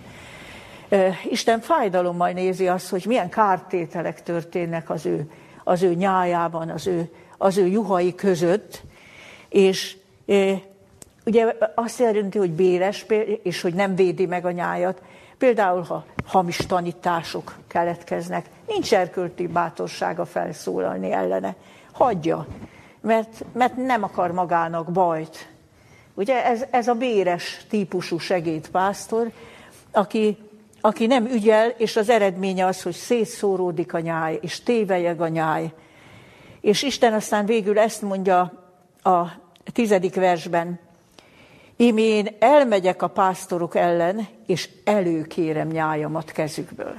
[1.29, 5.31] Isten fájdalommal nézi azt, hogy milyen kártételek történnek az ő,
[5.63, 8.81] az ő nyájában, az ő, az ő juhai között,
[9.49, 9.97] és
[11.25, 13.05] Ugye azt jelenti, hogy béres,
[13.43, 15.01] és hogy nem védi meg a nyájat.
[15.37, 21.55] Például, ha hamis tanítások keletkeznek, nincs erkölti bátorsága felszólalni ellene.
[21.91, 22.47] Hagyja,
[23.01, 25.49] mert, mert nem akar magának bajt.
[26.13, 29.31] Ugye ez, ez a béres típusú segédpásztor,
[29.91, 30.37] aki,
[30.81, 35.73] aki nem ügyel, és az eredménye az, hogy szétszóródik a nyáj, és tévejeg a nyáj.
[36.61, 38.39] És Isten aztán végül ezt mondja
[39.03, 39.25] a
[39.73, 40.79] tizedik versben,
[41.77, 46.95] Ím én elmegyek a pásztorok ellen, és előkérem nyájamat kezükből.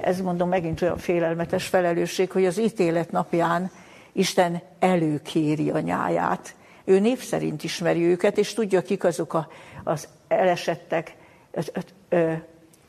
[0.00, 3.70] Ez mondom megint olyan félelmetes felelősség, hogy az ítélet napján
[4.12, 6.54] Isten előkéri a nyáját.
[6.84, 9.48] Ő név szerint ismeri őket, és tudja, kik azok a,
[9.84, 11.16] az elesettek,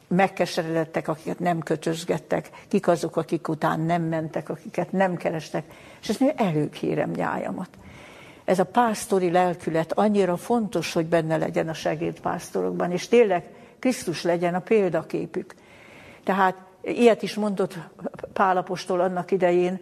[0.07, 5.65] megkeseredettek, akiket nem kötözgettek, kik azok, akik után nem mentek, akiket nem kerestek.
[6.01, 7.69] És ezt mondja, előkérem nyájamat
[8.45, 13.43] ez a pásztori lelkület annyira fontos, hogy benne legyen a segédpásztorokban, és tényleg
[13.79, 15.55] Krisztus legyen a példaképük.
[16.23, 17.77] Tehát ilyet is mondott
[18.33, 19.79] Pálapostól annak idején,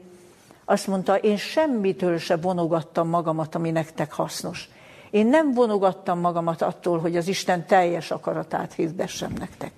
[0.65, 4.69] azt mondta, én semmitől se vonogattam magamat, ami nektek hasznos.
[5.10, 9.71] Én nem vonogattam magamat attól, hogy az Isten teljes akaratát hirdessem nektek.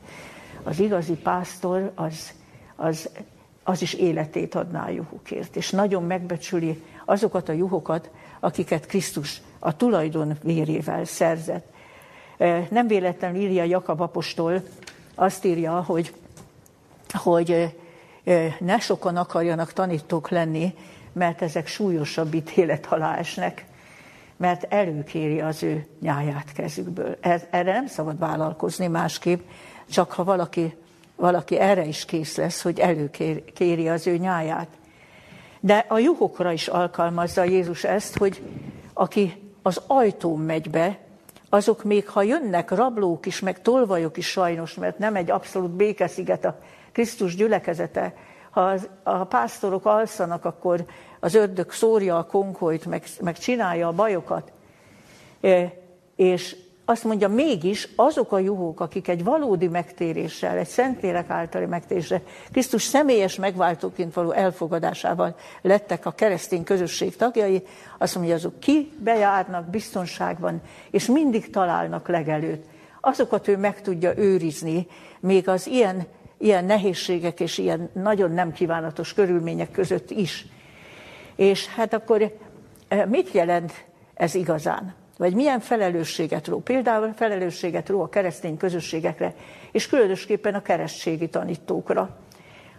[0.64, 2.34] Az igazi pásztor az,
[2.76, 3.10] az,
[3.64, 8.10] az is életét adná a juhukért, és nagyon megbecsüli azokat a juhokat,
[8.44, 11.66] akiket Krisztus a tulajdon vérével szerzett.
[12.70, 14.62] Nem véletlenül írja Jakab apostol,
[15.16, 16.14] azt írja, hogy,
[17.14, 17.76] hogy
[18.60, 20.76] ne sokan akarjanak tanítók lenni,
[21.12, 23.66] mert ezek súlyosabb ítélet alá esnek,
[24.38, 27.18] mert előkéri az ő nyáját kezükből.
[27.50, 29.42] Erre nem szabad vállalkozni másképp,
[29.90, 30.76] csak ha valaki,
[31.16, 34.68] valaki erre is kész lesz, hogy előkéri az ő nyáját.
[35.66, 38.42] De a juhokra is alkalmazza Jézus ezt, hogy
[38.94, 41.00] aki az ajtón megy be,
[41.50, 46.46] azok még ha jönnek rablók is, meg tolvajok is sajnos, mert nem egy abszolút békesziget
[46.46, 46.60] a
[46.92, 48.14] Krisztus gyülekezete,
[48.50, 50.86] ha a pásztorok alszanak, akkor
[51.20, 54.52] az ördög szórja a konkolyt, meg, meg csinálja a bajokat.
[55.42, 55.74] E,
[56.16, 62.22] és azt mondja, mégis azok a juhók, akik egy valódi megtéréssel, egy szentlélek általi megtéréssel,
[62.52, 67.64] Krisztus személyes megváltóként való elfogadásával lettek a keresztény közösség tagjai,
[67.98, 72.66] azt mondja, azok ki bejárnak biztonságban, és mindig találnak legelőtt.
[73.02, 74.88] Azokat ő meg tudja őrizni,
[75.20, 76.06] még az ilyen,
[76.38, 80.46] ilyen nehézségek és ilyen nagyon nem kívánatos körülmények között is.
[81.36, 82.38] És hát akkor
[82.88, 85.03] eh, mit jelent ez igazán?
[85.18, 86.60] Vagy milyen felelősséget ró.
[86.60, 89.34] Például felelősséget ró a keresztény közösségekre,
[89.72, 92.18] és különösképpen a keresztségi tanítókra.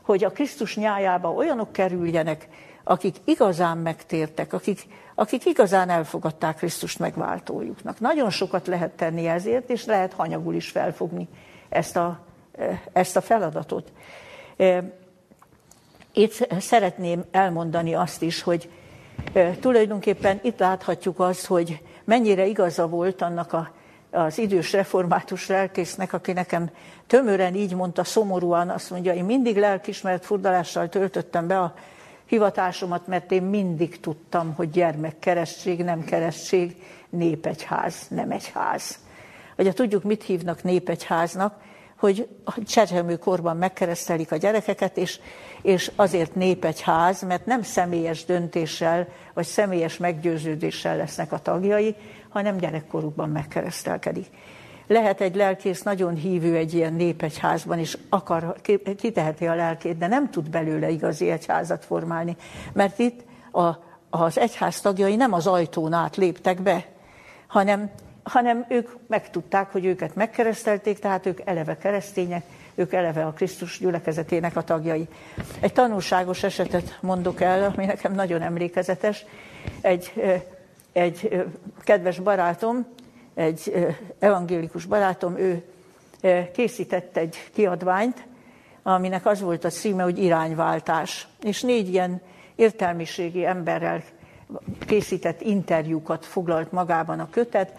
[0.03, 2.49] hogy a Krisztus nyájába olyanok kerüljenek,
[2.85, 8.01] akik igazán megtértek, akik, akik igazán elfogadták Krisztust megváltójuknak.
[8.01, 11.29] Nagyon sokat lehet tenni ezért, és lehet hanyagul is felfogni
[11.69, 12.21] ezt a,
[12.93, 13.93] ezt a feladatot.
[16.13, 18.71] Itt szeretném elmondani azt is, hogy
[19.61, 23.71] tulajdonképpen itt láthatjuk azt, hogy mennyire igaza volt annak a,
[24.11, 26.71] az idős református lelkésznek, aki nekem
[27.07, 31.75] tömören így mondta, szomorúan, azt mondja, én mindig lelkismert furdalással töltöttem be a
[32.27, 38.99] hivatásomat, mert én mindig tudtam, hogy gyermek keresztség, nem keresztség, népegyház, nem egyház.
[39.57, 41.55] Ugye tudjuk, mit hívnak népegyháznak,
[42.05, 45.21] hogy a korban megkeresztelik a gyerekeket, és,
[45.63, 51.97] és azért népegyház, mert nem személyes döntéssel, vagy személyes meggyőződéssel lesznek a tagjai,
[52.29, 54.27] hanem gyerekkorukban megkeresztelkedik.
[54.87, 58.57] Lehet egy lelkész nagyon hívő egy ilyen népegyházban, és akar,
[58.97, 62.37] kiteheti a lelkét, de nem tud belőle igazi egyházat formálni.
[62.73, 63.21] Mert itt
[63.53, 63.69] a,
[64.11, 66.87] az egyház tagjai nem az ajtón át léptek be,
[67.47, 67.91] hanem,
[68.25, 74.57] hanem ők megtudták, hogy őket megkeresztelték, tehát ők eleve keresztények, ők eleve a Krisztus gyülekezetének
[74.57, 75.09] a tagjai.
[75.61, 79.25] Egy tanulságos esetet mondok el, ami nekem nagyon emlékezetes.
[79.81, 80.13] Egy,
[80.93, 81.45] egy
[81.85, 82.87] kedves barátom
[83.35, 83.87] egy
[84.19, 85.63] evangélikus barátom, ő
[86.53, 88.27] készített egy kiadványt,
[88.83, 91.29] aminek az volt a címe, hogy irányváltás.
[91.43, 92.21] És négy ilyen
[92.55, 94.03] értelmiségi emberrel
[94.87, 97.73] készített interjúkat foglalt magában a kötet,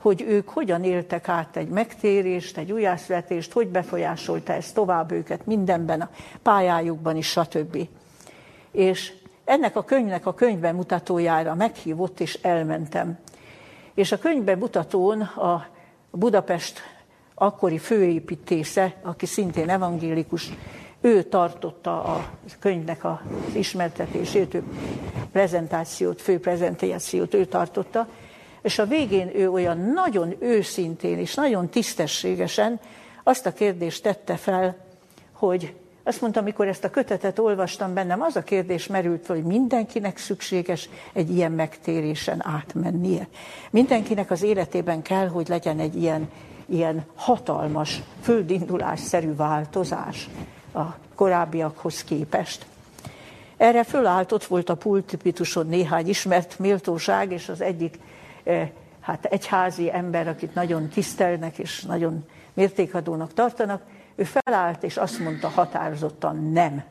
[0.00, 6.00] hogy ők hogyan éltek át egy megtérést, egy újjászületést, hogy befolyásolta ez tovább őket mindenben,
[6.00, 6.10] a
[6.42, 7.88] pályájukban is, stb.
[8.70, 9.12] És
[9.44, 13.18] ennek a könyvnek a könyvben mutatójára meghívott, és elmentem.
[13.94, 15.66] És a könyvben mutatón a
[16.10, 16.80] Budapest
[17.34, 20.52] akkori főépítésze, aki szintén evangélikus,
[21.00, 23.18] ő tartotta a könyvnek az
[23.54, 24.62] ismertetését, ő
[25.32, 28.08] prezentációt, fő prezentációt ő tartotta,
[28.62, 32.80] és a végén ő olyan nagyon őszintén és nagyon tisztességesen
[33.22, 34.76] azt a kérdést tette fel,
[35.32, 39.44] hogy azt mondta, amikor ezt a kötetet olvastam bennem, az a kérdés merült fel, hogy
[39.44, 43.28] mindenkinek szükséges egy ilyen megtérésen átmennie.
[43.70, 46.30] Mindenkinek az életében kell, hogy legyen egy ilyen,
[46.66, 50.28] ilyen hatalmas, földindulásszerű változás
[50.74, 50.82] a
[51.14, 52.66] korábbiakhoz képest.
[53.56, 57.98] Erre fölállt, ott volt a pultipituson néhány ismert méltóság, és az egyik
[59.00, 63.82] hát egyházi ember, akit nagyon tisztelnek és nagyon mértékadónak tartanak,
[64.14, 66.84] ő felállt, és azt mondta határozottan nem.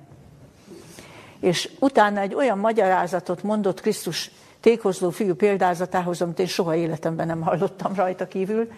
[1.39, 7.41] És utána egy olyan magyarázatot mondott Krisztus tékozló fiú példázatához, amit én soha életemben nem
[7.41, 8.71] hallottam rajta kívül.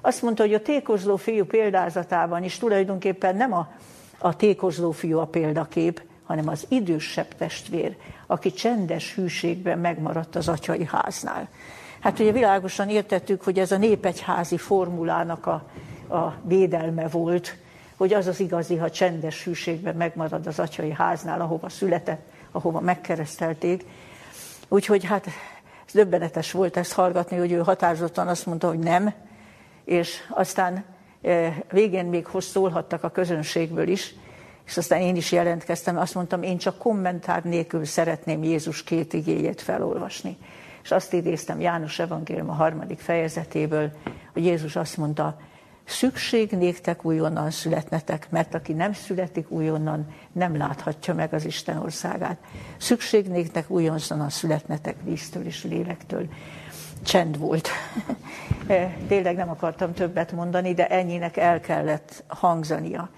[0.00, 3.68] Azt mondta, hogy a tékozló fiú példázatában is tulajdonképpen nem a,
[4.18, 10.84] a tékozló fiú a példakép, hanem az idősebb testvér, aki csendes hűségben megmaradt az atyai
[10.84, 11.48] háznál.
[12.00, 15.68] Hát ugye világosan értettük, hogy ez a népegyházi formulának a,
[16.14, 17.56] a védelme volt,
[17.96, 23.84] hogy az az igazi, ha csendes hűségben megmarad az atyai háznál, ahova született, ahova megkeresztelték.
[24.68, 25.26] Úgyhogy hát
[25.86, 29.12] ez döbbenetes volt ezt hallgatni, hogy ő határozottan azt mondta, hogy nem,
[29.84, 30.84] és aztán
[31.22, 34.14] e, végén még szólhattak a közönségből is,
[34.66, 39.60] és aztán én is jelentkeztem, azt mondtam, én csak kommentár nélkül szeretném Jézus két igéjét
[39.60, 40.36] felolvasni.
[40.88, 43.90] És azt idéztem János Evangélium a harmadik fejezetéből,
[44.32, 45.36] hogy Jézus azt mondta,
[45.84, 52.38] Szükség néktek újonnan születnetek, mert aki nem születik újonnan, nem láthatja meg az Isten országát.
[52.76, 56.26] Szükség néktek újonnan születnetek víztől és lélektől.
[57.02, 57.68] Csend volt.
[59.08, 63.08] Tényleg nem akartam többet mondani, de ennyinek el kellett hangzania.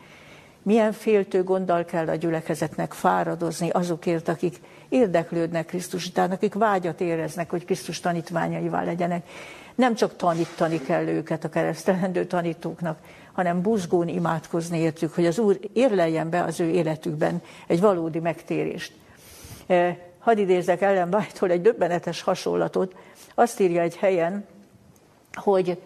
[0.62, 7.50] Milyen féltő gonddal kell a gyülekezetnek fáradozni azokért, akik érdeklődnek Krisztus után, akik vágyat éreznek,
[7.50, 9.26] hogy Krisztus tanítványaivá legyenek
[9.74, 12.98] nem csak tanítani kell őket a keresztelendő tanítóknak,
[13.32, 18.92] hanem buzgón imádkozni értük, hogy az Úr érleljen be az ő életükben egy valódi megtérést.
[19.66, 22.94] E, hadd idézek Ellen White-tól egy döbbenetes hasonlatot.
[23.34, 24.46] Azt írja egy helyen,
[25.32, 25.80] hogy,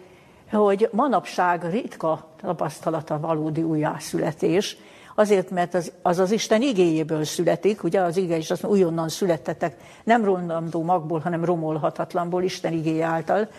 [0.51, 4.77] hogy manapság ritka tapasztalata valódi újjászületés,
[5.15, 9.09] azért, mert az, az az Isten igéjéből születik, ugye az ige is azt mondja, újonnan
[9.09, 13.49] születtetek, nem rondandó magból, hanem romolhatatlanból, Isten igéje által,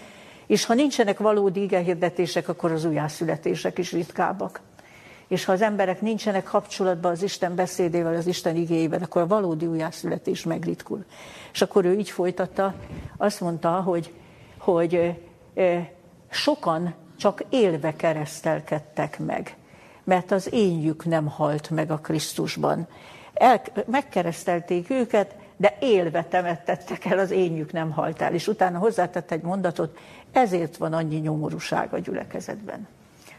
[0.47, 4.61] és ha nincsenek valódi igehirdetések, akkor az újjászületések is ritkábbak.
[5.29, 9.67] És ha az emberek nincsenek kapcsolatban az Isten beszédével, az Isten igéjével, akkor a valódi
[9.67, 11.05] újjászületés megritkul.
[11.53, 12.75] És akkor ő így folytatta,
[13.17, 14.13] azt mondta, hogy,
[14.59, 15.15] hogy
[16.29, 19.57] sokan csak élve keresztelkedtek meg.
[20.07, 22.87] Mert az énjük nem halt meg a Krisztusban.
[23.35, 28.35] El, megkeresztelték őket, de élve temettettek el, az énjük nem halt el.
[28.35, 29.99] És utána hozzátett egy mondatot,
[30.33, 32.89] ezért van annyi nyomorúság a gyülekezetben.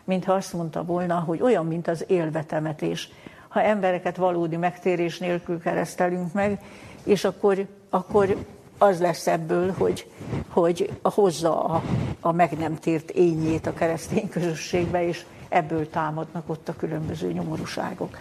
[0.04, 3.10] Mintha azt mondta volna, hogy olyan, mint az élvetemetés.
[3.48, 6.62] Ha embereket valódi megtérés nélkül keresztelünk meg,
[7.04, 8.46] és akkor, akkor
[8.78, 10.12] az lesz ebből, hogy,
[10.48, 11.84] hogy hozza a,
[12.20, 18.18] a meg nem tért ényét a keresztény közösségbe, és ebből támadnak ott a különböző nyomorúságok.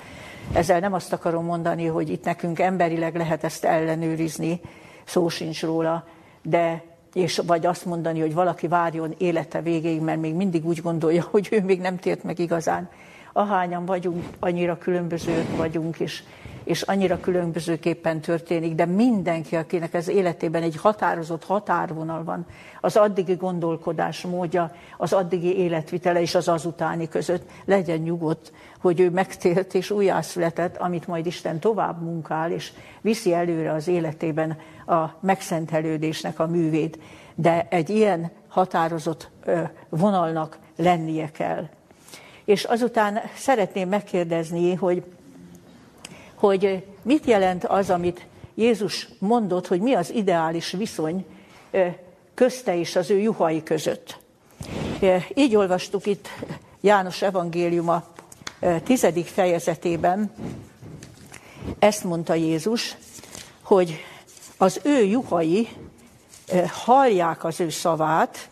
[0.52, 4.60] Ezzel nem azt akarom mondani, hogy itt nekünk emberileg lehet ezt ellenőrizni,
[5.04, 6.06] szó sincs róla,
[6.42, 11.26] de és vagy azt mondani, hogy valaki várjon élete végéig, mert még mindig úgy gondolja,
[11.30, 12.88] hogy ő még nem tért meg igazán.
[13.32, 16.22] Ahányan vagyunk, annyira különbözők vagyunk, és
[16.66, 22.46] és annyira különbözőképpen történik, de mindenki, akinek az életében egy határozott határvonal van,
[22.80, 29.10] az addigi gondolkodás módja, az addigi életvitele és az azutáni között legyen nyugodt, hogy ő
[29.10, 36.38] megtért és újjászületett, amit majd Isten tovább munkál, és viszi előre az életében a megszentelődésnek
[36.38, 36.98] a művét.
[37.34, 39.30] De egy ilyen határozott
[39.88, 41.68] vonalnak lennie kell.
[42.44, 45.02] És azután szeretném megkérdezni, hogy
[46.36, 51.26] hogy mit jelent az, amit Jézus mondott, hogy mi az ideális viszony
[52.34, 54.18] közte és az ő juhai között.
[55.34, 56.28] Így olvastuk itt
[56.80, 58.04] János evangéliuma
[58.84, 60.32] tizedik fejezetében,
[61.78, 62.96] ezt mondta Jézus,
[63.62, 64.04] hogy
[64.56, 65.68] az ő juhai
[66.68, 68.48] hallják az ő szavát,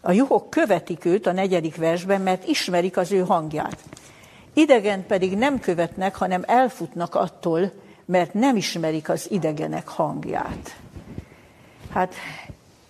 [0.00, 3.76] a juhok követik őt a negyedik versben, mert ismerik az ő hangját.
[4.54, 7.72] Idegen pedig nem követnek, hanem elfutnak attól,
[8.04, 10.76] mert nem ismerik az idegenek hangját.
[11.90, 12.14] Hát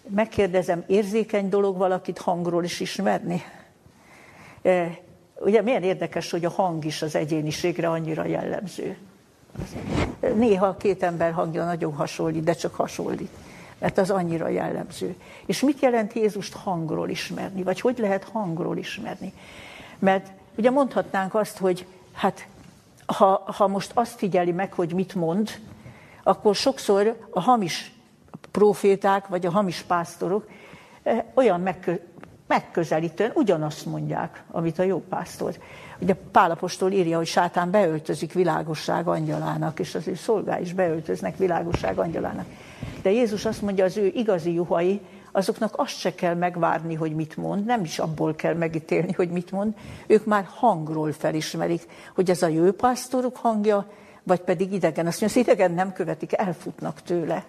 [0.09, 3.43] megkérdezem, érzékeny dolog valakit hangról is ismerni?
[4.63, 4.99] E,
[5.39, 8.97] ugye milyen érdekes, hogy a hang is az egyéniségre annyira jellemző.
[10.35, 13.31] Néha két ember hangja nagyon hasonlít, de csak hasonlít,
[13.79, 15.15] mert az annyira jellemző.
[15.47, 19.33] És mit jelent Jézust hangról ismerni, vagy hogy lehet hangról ismerni?
[19.99, 22.47] Mert Ugye mondhatnánk azt, hogy hát
[23.07, 25.51] ha, ha most azt figyeli meg, hogy mit mond,
[26.23, 27.93] akkor sokszor a hamis
[28.51, 30.49] proféták, vagy a hamis pásztorok
[31.03, 31.95] eh, olyan megkö,
[32.47, 35.59] megközelítően ugyanazt mondják, amit a jó pásztor.
[35.99, 41.99] Ugye Pálapostól írja, hogy sátán beöltözik világosság angyalának, és az ő szolgái is beöltöznek világosság
[41.99, 42.47] angyalának.
[43.03, 45.01] De Jézus azt mondja, az ő igazi juhai
[45.33, 49.51] azoknak azt se kell megvárni, hogy mit mond, nem is abból kell megítélni, hogy mit
[49.51, 49.75] mond,
[50.07, 53.91] ők már hangról felismerik, hogy ez a jó pásztoruk hangja,
[54.23, 55.07] vagy pedig idegen.
[55.07, 57.45] Azt mondja, az idegen nem követik, elfutnak tőle.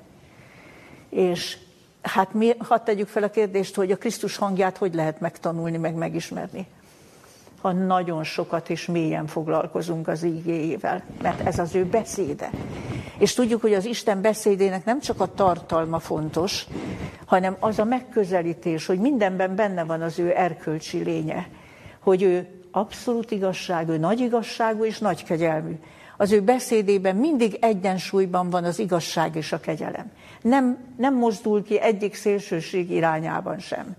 [1.09, 1.57] És
[2.01, 5.95] hát mi, hadd tegyük fel a kérdést, hogy a Krisztus hangját hogy lehet megtanulni, meg
[5.95, 6.67] megismerni
[7.63, 12.49] ha nagyon sokat és mélyen foglalkozunk az igéjével, mert ez az ő beszéde.
[13.17, 16.67] És tudjuk, hogy az Isten beszédének nem csak a tartalma fontos,
[17.25, 21.47] hanem az a megközelítés, hogy mindenben benne van az ő erkölcsi lénye,
[21.99, 25.73] hogy ő abszolút igazság, ő nagy igazságú és nagy kegyelmű.
[26.17, 30.11] Az ő beszédében mindig egyensúlyban van az igazság és a kegyelem.
[30.41, 33.95] Nem, nem mozdul ki egyik szélsőség irányában sem.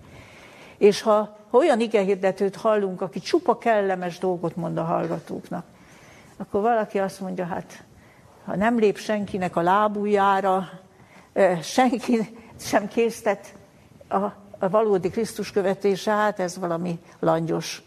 [0.79, 5.65] És ha ha olyan igehirdetőt hallunk, aki csupa kellemes dolgot mond a hallgatóknak,
[6.37, 7.85] akkor valaki azt mondja, hát
[8.45, 10.69] ha nem lép senkinek a lábújára,
[11.63, 13.55] senki sem késztet
[14.09, 14.17] a,
[14.59, 17.83] a valódi Krisztus követése, hát ez valami langyos,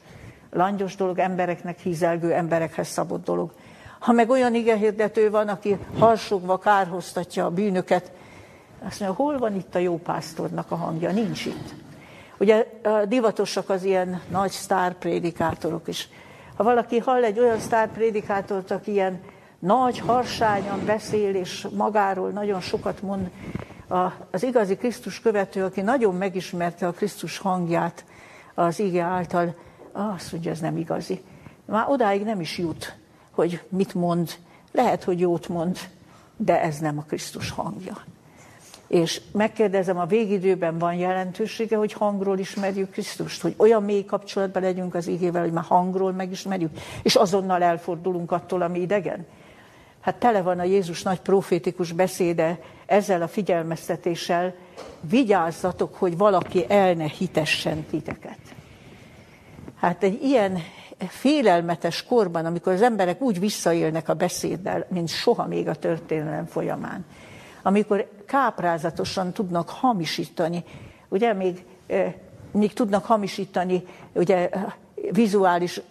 [0.51, 3.51] langyos dolog, embereknek hízelgő, emberekhez szabott dolog.
[3.99, 8.11] Ha meg olyan igehirdető van, aki harsogva kárhoztatja a bűnöket,
[8.87, 11.11] azt mondja, hol van itt a jó pásztornak a hangja?
[11.11, 11.85] Nincs itt.
[12.37, 12.67] Ugye
[13.07, 16.09] divatosak az ilyen nagy sztárprédikátorok is.
[16.55, 19.21] Ha valaki hall egy olyan sztárprédikátort, aki ilyen
[19.59, 23.29] nagy, harsányan beszél, és magáról nagyon sokat mond,
[24.31, 28.05] az igazi Krisztus követő, aki nagyon megismerte a Krisztus hangját
[28.53, 29.55] az ige által,
[29.91, 31.21] azt mondja, ez nem igazi.
[31.65, 32.95] Már odáig nem is jut,
[33.31, 34.31] hogy mit mond.
[34.71, 35.77] Lehet, hogy jót mond,
[36.37, 37.97] de ez nem a Krisztus hangja.
[38.87, 44.95] És megkérdezem, a végidőben van jelentősége, hogy hangról ismerjük Krisztust, hogy olyan mély kapcsolatban legyünk
[44.95, 46.71] az igével, hogy már hangról megismerjük,
[47.03, 49.25] és azonnal elfordulunk attól, ami idegen.
[50.01, 54.53] Hát tele van a Jézus nagy profétikus beszéde ezzel a figyelmeztetéssel,
[55.01, 58.39] vigyázzatok, hogy valaki el ne hitessen titeket.
[59.79, 60.59] Hát egy ilyen
[61.07, 67.05] félelmetes korban, amikor az emberek úgy visszaélnek a beszéddel, mint soha még a történelem folyamán,
[67.67, 70.63] amikor káprázatosan tudnak hamisítani,
[71.09, 71.65] ugye még,
[72.51, 74.49] még tudnak hamisítani ugye,
[75.11, 75.81] vizuális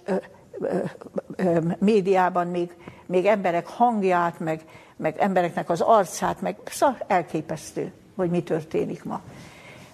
[1.78, 4.60] médiában még, még emberek hangját, meg,
[4.96, 9.20] meg embereknek az arcát, meg szóval elképesztő, hogy mi történik ma.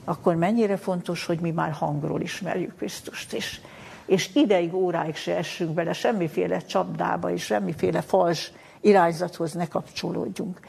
[0.05, 3.61] Akkor mennyire fontos, hogy mi már hangról ismerjük Krisztust, és,
[4.07, 10.61] és ideig, óráig se essünk bele semmiféle csapdába, és semmiféle fals irányzathoz ne kapcsolódjunk.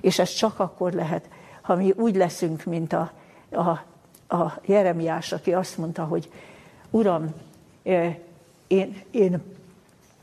[0.00, 1.28] És ez csak akkor lehet,
[1.62, 3.12] ha mi úgy leszünk, mint a,
[3.50, 3.68] a,
[4.36, 6.30] a Jeremiás, aki azt mondta, hogy
[6.90, 7.34] Uram,
[8.66, 9.42] én, én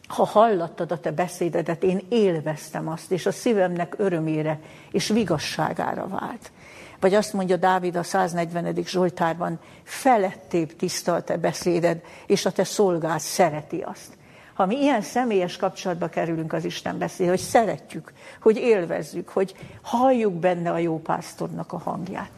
[0.08, 4.60] ha hallattad a te beszédedet, én élveztem azt, és a szívemnek örömére
[4.92, 6.52] és vigasságára vált.
[7.00, 8.76] Vagy azt mondja Dávid a 140.
[8.86, 10.74] Zsoltárban, felettébb
[11.06, 14.17] a te beszéded, és a te szolgád szereti azt.
[14.58, 20.34] Ha mi ilyen személyes kapcsolatba kerülünk az Isten beszéd, hogy szeretjük, hogy élvezzük, hogy halljuk
[20.34, 22.30] benne a jó pásztornak a hangját,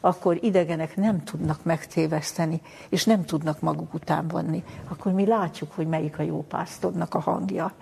[0.00, 4.64] akkor idegenek nem tudnak megtéveszteni, és nem tudnak maguk után vanni.
[4.88, 7.72] Akkor mi látjuk, hogy melyik a jó pásztornak a hangja.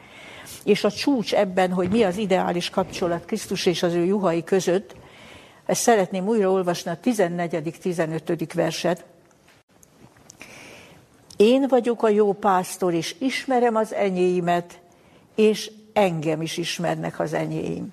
[0.65, 4.97] És a csúcs ebben, hogy mi az ideális kapcsolat Krisztus és az ő juhai között,
[5.67, 8.51] ezt szeretném újra olvasni a 14.-15.
[8.55, 9.05] verset.
[11.37, 14.81] Én vagyok a jó pásztor, és ismerem az enyéimet,
[15.35, 17.93] és engem is ismernek az enyéim.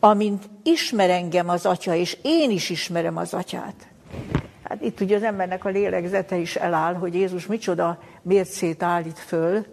[0.00, 3.88] Amint ismer engem az atya, és én is ismerem az atyát.
[4.62, 9.66] Hát itt ugye az embernek a lélegzete is eláll, hogy Jézus micsoda mércét állít föl,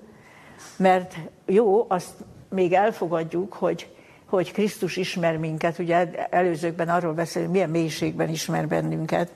[0.77, 1.15] mert
[1.45, 2.13] jó, azt
[2.49, 3.95] még elfogadjuk, hogy,
[4.25, 9.29] hogy Krisztus ismer minket, ugye előzőkben arról beszélünk, milyen mélységben ismer bennünket,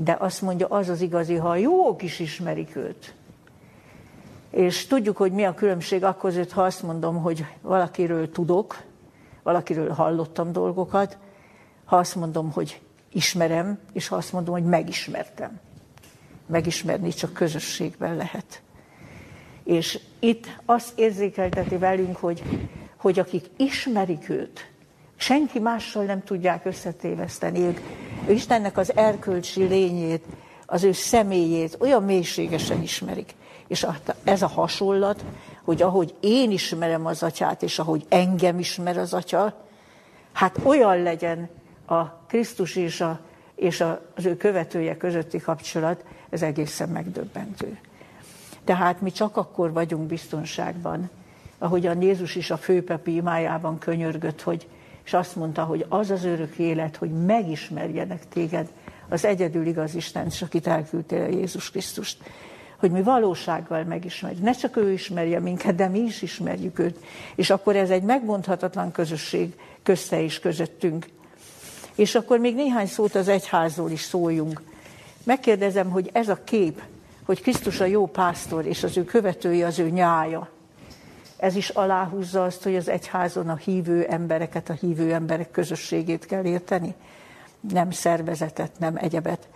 [0.00, 3.14] de azt mondja, az az igazi, ha a jók is ismerik őt.
[4.50, 8.82] És tudjuk, hogy mi a különbség akkor ha azt mondom, hogy valakiről tudok,
[9.42, 11.18] valakiről hallottam dolgokat,
[11.84, 12.80] ha azt mondom, hogy
[13.12, 15.60] ismerem, és ha azt mondom, hogy megismertem.
[16.46, 18.62] Megismerni csak közösségben lehet.
[19.64, 22.42] És itt azt érzékelteti velünk, hogy,
[22.96, 24.70] hogy akik ismerik őt,
[25.18, 27.60] senki mással nem tudják összetéveszteni.
[27.60, 27.78] Ők,
[28.28, 30.24] Istennek az erkölcsi lényét,
[30.66, 33.34] az ő személyét olyan mélységesen ismerik.
[33.66, 33.86] És
[34.24, 35.24] ez a hasonlat,
[35.64, 39.54] hogy ahogy én ismerem az atyát, és ahogy engem ismer az atya,
[40.32, 41.48] hát olyan legyen
[41.86, 43.20] a Krisztus és, a,
[43.54, 47.78] és az ő követője közötti kapcsolat, ez egészen megdöbbentő.
[48.64, 51.10] Tehát mi csak akkor vagyunk biztonságban,
[51.58, 54.68] ahogyan Jézus is a főpepi imájában könyörgött, hogy,
[55.08, 58.68] és azt mondta, hogy az az örök élet, hogy megismerjenek téged,
[59.08, 62.18] az egyedül igaz Isten, és akit elküldtél Jézus Krisztust
[62.78, 64.42] hogy mi valósággal megismerjük.
[64.42, 66.98] Ne csak ő ismerje minket, de mi is ismerjük őt.
[67.34, 71.06] És akkor ez egy megmondhatatlan közösség közte és közöttünk.
[71.94, 74.62] És akkor még néhány szót az egyházról is szóljunk.
[75.24, 76.82] Megkérdezem, hogy ez a kép,
[77.24, 80.48] hogy Krisztus a jó pásztor, és az ő követői az ő nyája,
[81.38, 86.44] ez is aláhúzza azt, hogy az egyházon a hívő embereket, a hívő emberek közösségét kell
[86.44, 86.94] érteni.
[87.72, 89.48] Nem szervezetet, nem egyebet.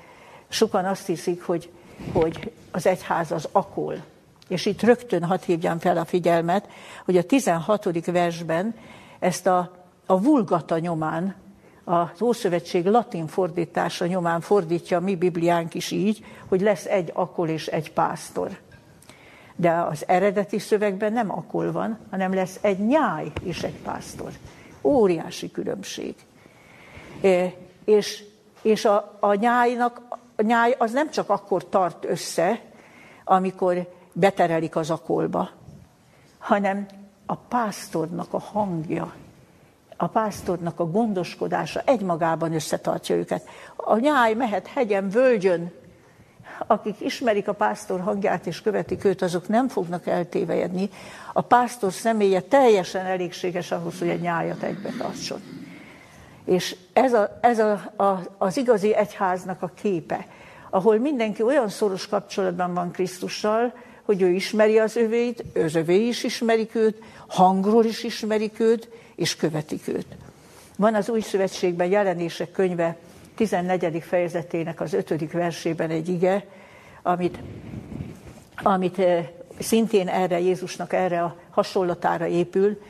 [0.49, 1.71] Sokan azt hiszik, hogy
[2.13, 4.05] hogy az egyház az akol.
[4.49, 6.69] És itt rögtön hadd hívjam fel a figyelmet,
[7.05, 8.07] hogy a 16.
[8.07, 8.75] versben
[9.19, 9.73] ezt a,
[10.07, 11.35] a vulgata nyomán,
[11.85, 17.49] az Ószövetség latin fordítása nyomán fordítja a mi Bibliánk is így, hogy lesz egy akol
[17.49, 18.59] és egy pásztor.
[19.63, 24.31] De az eredeti szövegben nem akol van, hanem lesz egy nyáj és egy pásztor.
[24.81, 26.15] Óriási különbség.
[27.85, 28.25] És,
[28.63, 30.01] és a, a nyájnak
[30.37, 32.61] a nyáj az nem csak akkor tart össze,
[33.25, 35.51] amikor beterelik az akolba,
[36.39, 36.87] hanem
[37.27, 39.15] a pásztornak a hangja,
[39.97, 43.49] a pásztornak a gondoskodása egymagában összetartja őket.
[43.77, 45.73] A nyáj mehet hegyen, völgyön,
[46.67, 50.91] akik ismerik a pásztor hangját és követik őt, azok nem fognak eltévejedni.
[51.33, 55.41] A pásztor személye teljesen elégséges ahhoz, hogy egy nyájat egybe tartson.
[56.45, 60.27] És ez, a, ez a, a, az igazi egyháznak a képe,
[60.71, 66.25] ahol mindenki olyan szoros kapcsolatban van Krisztussal, hogy ő ismeri az övéit, az övé is
[66.25, 70.07] ismerik őt, hangról is ismerik őt, és követik őt.
[70.77, 72.97] Van az Új Szövetségben jelenések könyve
[73.35, 74.03] 14.
[74.03, 75.33] fejezetének az 5.
[75.33, 76.45] versében egy ige,
[77.03, 77.39] amit,
[78.63, 79.29] amit eh,
[79.59, 82.81] szintén erre Jézusnak erre a hasonlatára épül.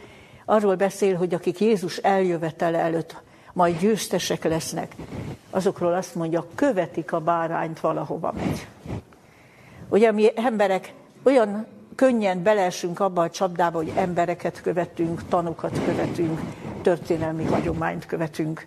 [0.44, 3.16] Arról beszél, hogy akik Jézus eljövetele előtt
[3.52, 4.94] majd győztesek lesznek.
[5.50, 8.66] Azokról azt mondja, követik a bárányt valahova megy.
[9.88, 16.40] Ugye mi emberek olyan könnyen beleesünk abba a csapdába, hogy embereket követünk, tanukat követünk,
[16.82, 18.66] történelmi hagyományt követünk,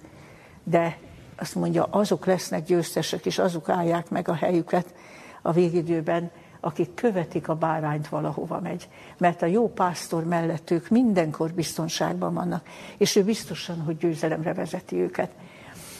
[0.64, 0.98] de
[1.38, 4.94] azt mondja, azok lesznek győztesek, és azok állják meg a helyüket
[5.42, 8.90] a végidőben, akik követik a bárányt valahova megy.
[9.18, 12.68] Mert a jó pásztor mellett ők mindenkor biztonságban vannak,
[12.98, 15.32] és ő biztosan, hogy győzelemre vezeti őket.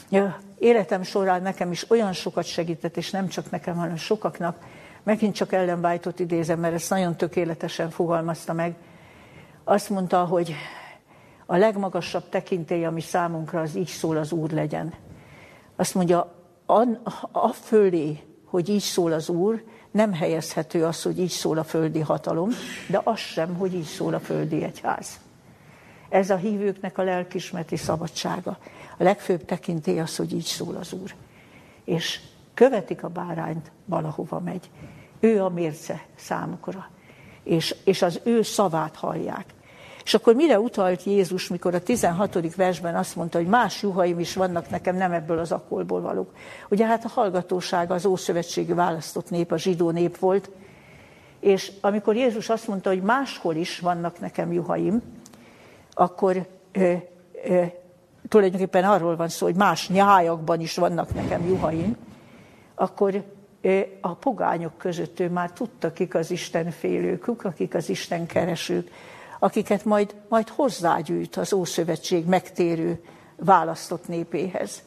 [0.10, 4.58] Ja, életem során nekem is olyan sokat segített, és nem csak nekem, hanem sokaknak,
[5.04, 8.76] megint csak Ellen White-ot idézem, mert ezt nagyon tökéletesen fogalmazta meg.
[9.64, 10.56] Azt mondta, hogy
[11.46, 14.94] a legmagasabb tekintély, ami számunkra az így szól az Úr legyen.
[15.76, 16.36] Azt mondja,
[17.32, 22.00] a, fölé, hogy így szól az Úr, nem helyezhető az, hogy így szól a földi
[22.00, 22.50] hatalom,
[22.90, 25.20] de az sem, hogy így szól a földi egyház.
[26.10, 28.58] Ez a hívőknek a lelkismeti szabadsága.
[28.98, 31.14] A legfőbb tekintély az, hogy így szól az Úr.
[31.84, 32.20] És
[32.54, 34.70] követik a bárányt, valahova megy.
[35.20, 36.90] Ő a mérce számukra.
[37.44, 39.46] És, és az ő szavát hallják.
[40.06, 42.56] És akkor mire utalt Jézus, mikor a 16.
[42.56, 46.34] versben azt mondta, hogy más juhaim is vannak nekem, nem ebből az akolból valók.
[46.70, 50.50] Ugye hát a hallgatóság az Ószövetségi választott nép, a zsidó nép volt,
[51.40, 55.02] és amikor Jézus azt mondta, hogy máshol is vannak nekem juhaim,
[55.94, 56.94] akkor ö,
[57.46, 57.64] ö,
[58.30, 61.98] tulajdonképpen arról van szó, hogy más nyájakban is vannak nekem juhaim,
[62.76, 63.24] akkor
[64.02, 68.90] a pogányok között ő már tudta, kik az Isten félők, akik az Isten keresők,
[69.40, 73.04] akiket majd, majd hozzágyűjt az Ószövetség megtérő
[73.36, 74.84] választott népéhez.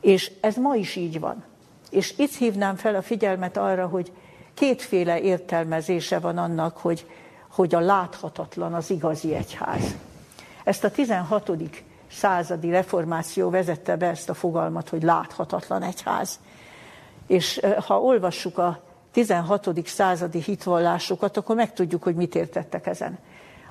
[0.00, 1.44] És ez ma is így van.
[1.90, 4.12] És itt hívnám fel a figyelmet arra, hogy
[4.54, 7.06] kétféle értelmezése van annak, hogy,
[7.50, 9.96] hogy a láthatatlan az igazi egyház.
[10.64, 11.50] Ezt a 16.
[12.10, 16.38] századi reformáció vezette be ezt a fogalmat, hogy láthatatlan egyház.
[17.26, 18.80] És ha olvassuk a
[19.12, 19.86] 16.
[19.86, 23.18] századi hitvallásokat, akkor megtudjuk, hogy mit értettek ezen.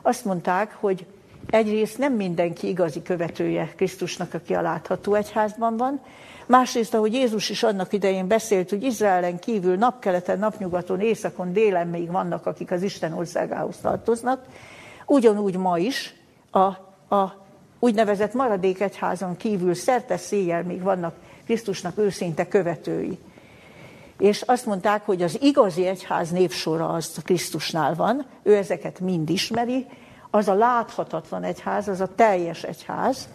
[0.01, 1.05] Azt mondták, hogy
[1.49, 6.01] egyrészt nem mindenki igazi követője Krisztusnak, aki a látható egyházban van,
[6.45, 12.11] másrészt, ahogy Jézus is annak idején beszélt, hogy Izraelen kívül napkeleten, napnyugaton, északon, délen még
[12.11, 14.45] vannak, akik az Isten országához tartoznak,
[15.05, 16.13] ugyanúgy ma is
[16.51, 16.59] a,
[17.15, 17.45] a
[17.79, 23.17] úgynevezett maradék egyházon kívül szerte széjjel még vannak Krisztusnak őszinte követői.
[24.19, 29.85] És azt mondták, hogy az igazi egyház névsora az Krisztusnál van, ő ezeket mind ismeri,
[30.29, 33.29] az a láthatatlan egyház, az a teljes egyház,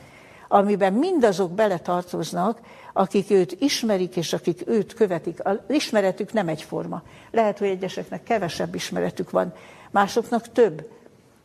[0.48, 2.60] amiben mindazok beletartoznak,
[2.92, 5.44] akik őt ismerik, és akik őt követik.
[5.44, 7.02] Az ismeretük nem egyforma.
[7.30, 9.52] Lehet, hogy egyeseknek kevesebb ismeretük van,
[9.90, 10.88] másoknak több.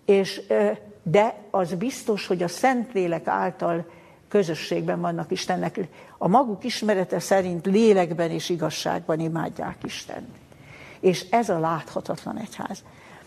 [0.05, 0.41] És,
[1.03, 3.85] de az biztos, hogy a Szentlélek által
[4.29, 5.79] közösségben vannak Istennek.
[6.17, 10.27] A maguk ismerete szerint lélekben és igazságban imádják Istent.
[10.99, 12.83] És ez a láthatatlan egyház.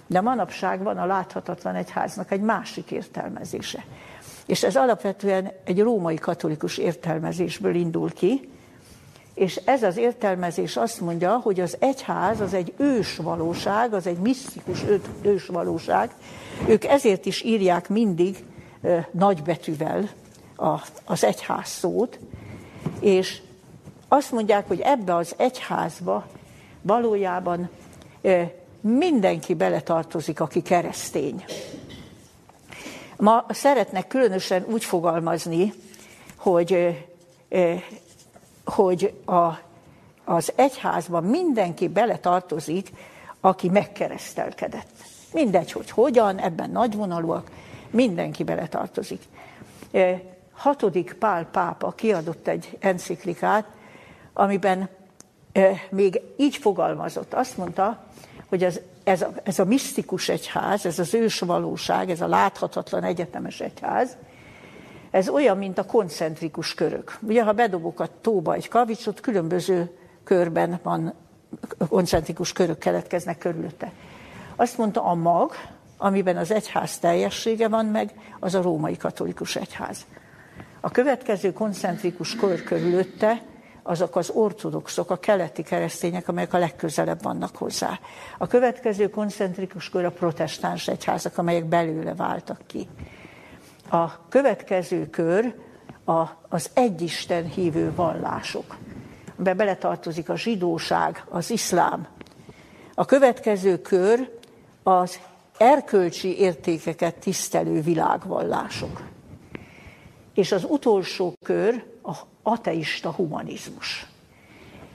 [0.07, 3.85] De manapság van a láthatatlan egyháznak egy másik értelmezése.
[4.47, 8.51] És ez alapvetően egy római katolikus értelmezésből indul ki,
[9.35, 14.19] és ez az értelmezés azt mondja, hogy az egyház az egy ős valóság, az egy
[14.19, 14.85] misztikus
[15.23, 16.11] ős valóság.
[16.69, 18.45] Ők ezért is írják mindig
[19.11, 20.09] nagybetűvel
[20.63, 22.19] a, az egyház szót,
[23.01, 23.41] és
[24.09, 26.27] azt mondják, hogy ebbe az egyházba
[26.83, 27.71] valójában
[28.81, 31.45] mindenki beletartozik, aki keresztény.
[33.17, 35.73] Ma szeretnek különösen úgy fogalmazni,
[36.37, 36.99] hogy,
[38.65, 39.51] hogy a,
[40.25, 42.91] az egyházban mindenki beletartozik,
[43.41, 44.91] aki megkeresztelkedett.
[45.33, 47.51] Mindegy, hogy hogyan, ebben nagyvonalúak,
[47.91, 49.21] mindenki beletartozik
[50.63, 53.67] hatodik Pál pápa kiadott egy enciklikát,
[54.33, 54.89] amiben
[55.91, 57.35] még így fogalmazott.
[57.35, 58.05] Azt mondta,
[58.49, 63.03] hogy ez, ez, a, ez a misztikus egyház, ez az ős valóság, ez a láthatatlan
[63.03, 64.17] egyetemes egyház,
[65.11, 67.19] ez olyan, mint a koncentrikus körök.
[67.21, 71.15] Ugye, ha bedobok a tóba egy kavicsot, különböző körben van,
[71.89, 73.93] koncentrikus körök keletkeznek körülötte.
[74.57, 75.53] Azt mondta, a mag,
[75.97, 80.07] amiben az egyház teljessége van meg, az a római katolikus egyház.
[80.85, 83.43] A következő koncentrikus kör körülötte
[83.83, 87.99] azok az ortodoxok, a keleti keresztények, amelyek a legközelebb vannak hozzá.
[88.39, 92.89] A következő koncentrikus kör a protestáns egyházak, amelyek belőle váltak ki.
[93.91, 95.55] A következő kör
[96.05, 98.77] a, az egyisten hívő vallások.
[99.37, 102.07] Be beletartozik a zsidóság, az iszlám.
[102.95, 104.39] A következő kör
[104.83, 105.21] az
[105.59, 109.12] erkölcsi értékeket tisztelő világvallások.
[110.35, 114.07] És az utolsó kör a ateista humanizmus.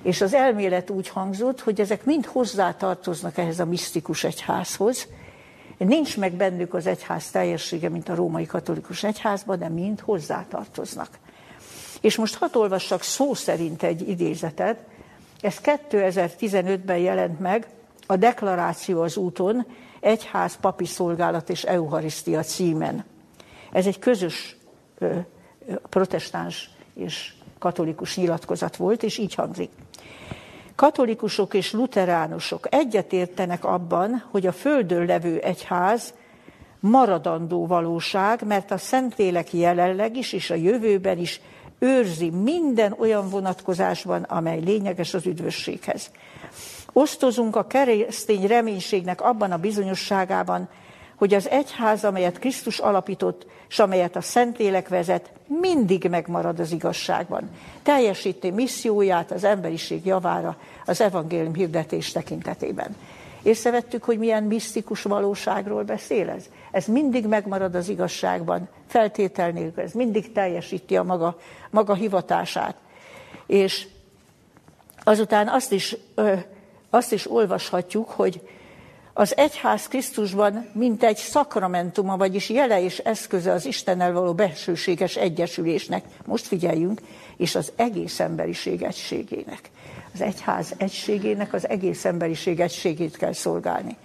[0.03, 5.07] És az elmélet úgy hangzott, hogy ezek mind hozzátartoznak ehhez a misztikus egyházhoz.
[5.77, 11.09] Nincs meg bennük az egyház teljessége, mint a római katolikus egyházban, de mind hozzátartoznak.
[12.01, 14.79] És most hadd olvassak szó szerint egy idézetet.
[15.41, 17.67] Ez 2015-ben jelent meg
[18.05, 19.65] a deklaráció az úton,
[19.99, 23.05] egyház, papi szolgálat és eucharisztia címen.
[23.71, 24.56] Ez egy közös
[25.89, 29.69] protestáns és katolikus nyilatkozat volt, és így hangzik.
[30.75, 36.13] Katolikusok és luteránusok egyetértenek abban, hogy a földön levő egyház
[36.79, 41.41] maradandó valóság, mert a Szentlélek jelenleg is és a jövőben is
[41.79, 46.11] őrzi minden olyan vonatkozásban, amely lényeges az üdvösséghez.
[46.93, 50.69] Osztozunk a keresztény reménységnek abban a bizonyosságában,
[51.17, 57.49] hogy az egyház, amelyet Krisztus alapított, és amelyet a Szentlélek vezet, mindig megmarad az igazságban.
[57.83, 62.95] Teljesíti misszióját az emberiség javára az evangélium hirdetés tekintetében.
[63.43, 66.45] Észrevettük, hogy milyen misztikus valóságról beszél ez?
[66.71, 71.37] Ez mindig megmarad az igazságban, feltétel nélkül, ez mindig teljesíti a maga,
[71.69, 72.75] maga hivatását.
[73.45, 73.87] És
[75.03, 75.95] azután azt is,
[76.89, 78.41] azt is olvashatjuk, hogy
[79.19, 86.03] az egyház Krisztusban mint egy szakramentuma, vagyis jele és eszköze az Istennel való belsőséges egyesülésnek.
[86.25, 87.01] Most figyeljünk,
[87.37, 89.69] és az egész emberiség egységének.
[90.13, 93.97] Az egyház egységének az egész emberiség egységét kell szolgálni.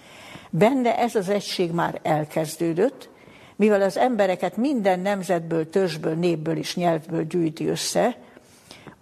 [0.49, 3.09] Benne ez az egység már elkezdődött,
[3.55, 8.17] mivel az embereket minden nemzetből, törzsből, népből és nyelvből gyűjti össze,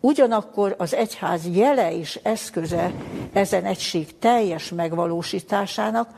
[0.04, 2.92] Ugyanakkor az egyház jele és eszköze
[3.34, 6.10] ezen egység teljes megvalósításának,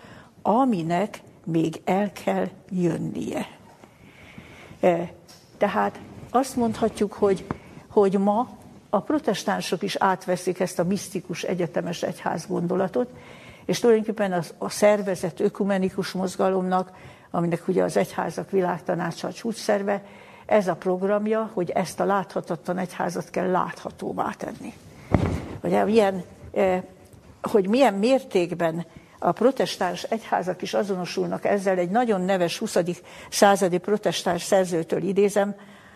[0.41, 3.47] aminek még el kell jönnie.
[4.79, 5.13] E,
[5.57, 5.99] tehát
[6.31, 7.45] azt mondhatjuk, hogy,
[7.88, 8.49] hogy ma
[8.89, 13.09] a protestánsok is átveszik ezt a misztikus egyetemes egyház gondolatot,
[13.65, 16.91] és tulajdonképpen az, a szervezet ökumenikus mozgalomnak,
[17.31, 20.03] aminek ugye az egyházak világtanácsa a csúcsszerve,
[20.45, 24.73] ez a programja, hogy ezt a láthatatlan egyházat kell láthatóvá tenni.
[25.63, 26.23] Ugye, milyen,
[26.53, 26.81] eh,
[27.41, 28.85] hogy milyen mértékben
[29.19, 32.77] a protestáns egyházak is azonosulnak ezzel, egy nagyon neves 20.
[33.29, 35.55] századi protestáns szerzőtől idézem,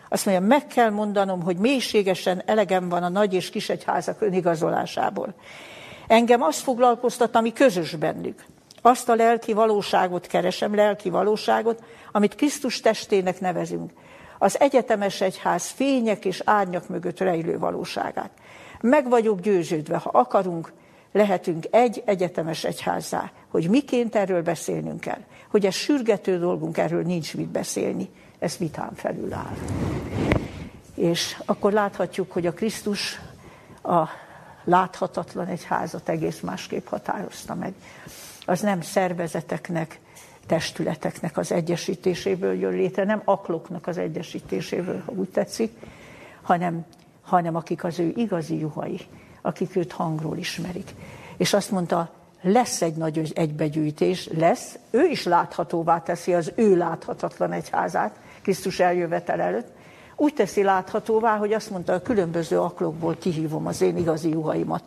[0.09, 5.33] azt mondja, meg kell mondanom, hogy mélységesen elegem van a nagy és kis egyházak önigazolásából.
[6.07, 8.45] Engem azt foglalkoztat, ami közös bennük.
[8.81, 13.91] Azt a lelki valóságot keresem, lelki valóságot, amit Krisztus testének nevezünk
[14.37, 18.31] az egyetemes egyház fények és árnyak mögött rejlő valóságát.
[18.81, 20.71] Meg vagyok győződve, ha akarunk,
[21.11, 27.35] lehetünk egy egyetemes egyházzá, hogy miként erről beszélnünk kell, hogy ez sürgető dolgunk, erről nincs
[27.35, 28.09] mit beszélni,
[28.39, 29.55] ez vitán felül áll.
[30.95, 33.19] És akkor láthatjuk, hogy a Krisztus
[33.83, 34.07] a
[34.63, 37.73] láthatatlan egyházat egész másképp határozta meg.
[38.45, 39.99] Az nem szervezeteknek,
[40.47, 45.71] testületeknek az egyesítéséből jön létre, nem akloknak az egyesítéséből, ha úgy tetszik,
[46.41, 46.85] hanem,
[47.21, 48.99] hanem akik az ő igazi juhai,
[49.41, 50.93] akik őt hangról ismerik.
[51.37, 57.51] És azt mondta, lesz egy nagy egybegyűjtés, lesz, ő is láthatóvá teszi az ő láthatatlan
[57.51, 59.75] egyházát, Krisztus eljövetel előtt,
[60.19, 64.83] úgy teszi láthatóvá, hogy azt mondta, a különböző aklokból kihívom az én igazi juhaimat,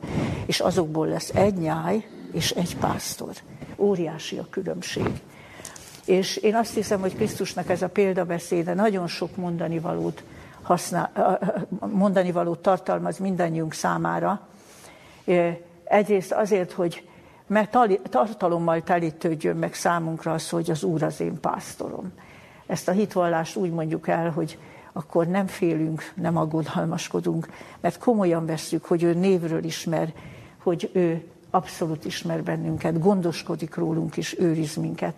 [0.47, 3.35] és azokból lesz egy nyáj és egy pásztor.
[3.77, 5.21] Óriási a különbség.
[6.11, 10.23] És én azt hiszem, hogy Krisztusnak ez a példabeszéde nagyon sok mondani valót,
[10.63, 11.39] használ,
[11.93, 14.41] mondani valót tartalmaz mindannyiunk számára.
[15.85, 17.09] Egyrészt azért, hogy
[17.47, 17.77] mert
[18.11, 22.13] tartalommal telítődjön meg számunkra az, hogy az Úr az én pásztorom.
[22.67, 24.59] Ezt a hitvallást úgy mondjuk el, hogy
[24.93, 27.49] akkor nem félünk, nem aggodalmaskodunk,
[27.81, 30.13] mert komolyan vesszük, hogy ő névről ismer,
[30.63, 35.15] hogy ő abszolút ismer bennünket, gondoskodik rólunk és őriz minket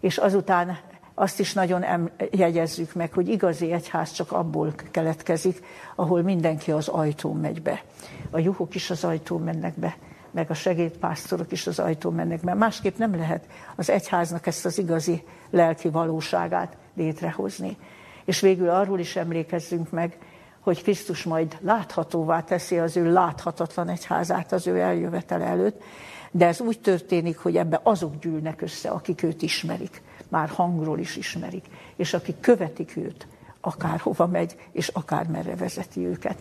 [0.00, 0.78] és azután
[1.14, 5.64] azt is nagyon jegyezzük meg, hogy igazi egyház csak abból keletkezik,
[5.96, 7.82] ahol mindenki az ajtón megy be.
[8.30, 9.96] A juhok is az ajtón mennek be,
[10.30, 12.54] meg a segédpásztorok is az ajtón mennek be.
[12.54, 13.44] Másképp nem lehet
[13.76, 17.76] az egyháznak ezt az igazi lelki valóságát létrehozni.
[18.24, 20.18] És végül arról is emlékezzünk meg,
[20.60, 25.82] hogy Krisztus majd láthatóvá teszi az ő láthatatlan egyházát az ő eljövetel előtt,
[26.30, 31.16] de ez úgy történik, hogy ebbe azok gyűlnek össze, akik őt ismerik, már hangról is
[31.16, 31.64] ismerik,
[31.96, 33.26] és akik követik őt,
[33.60, 36.36] akárhova megy, és akár merre vezeti őket.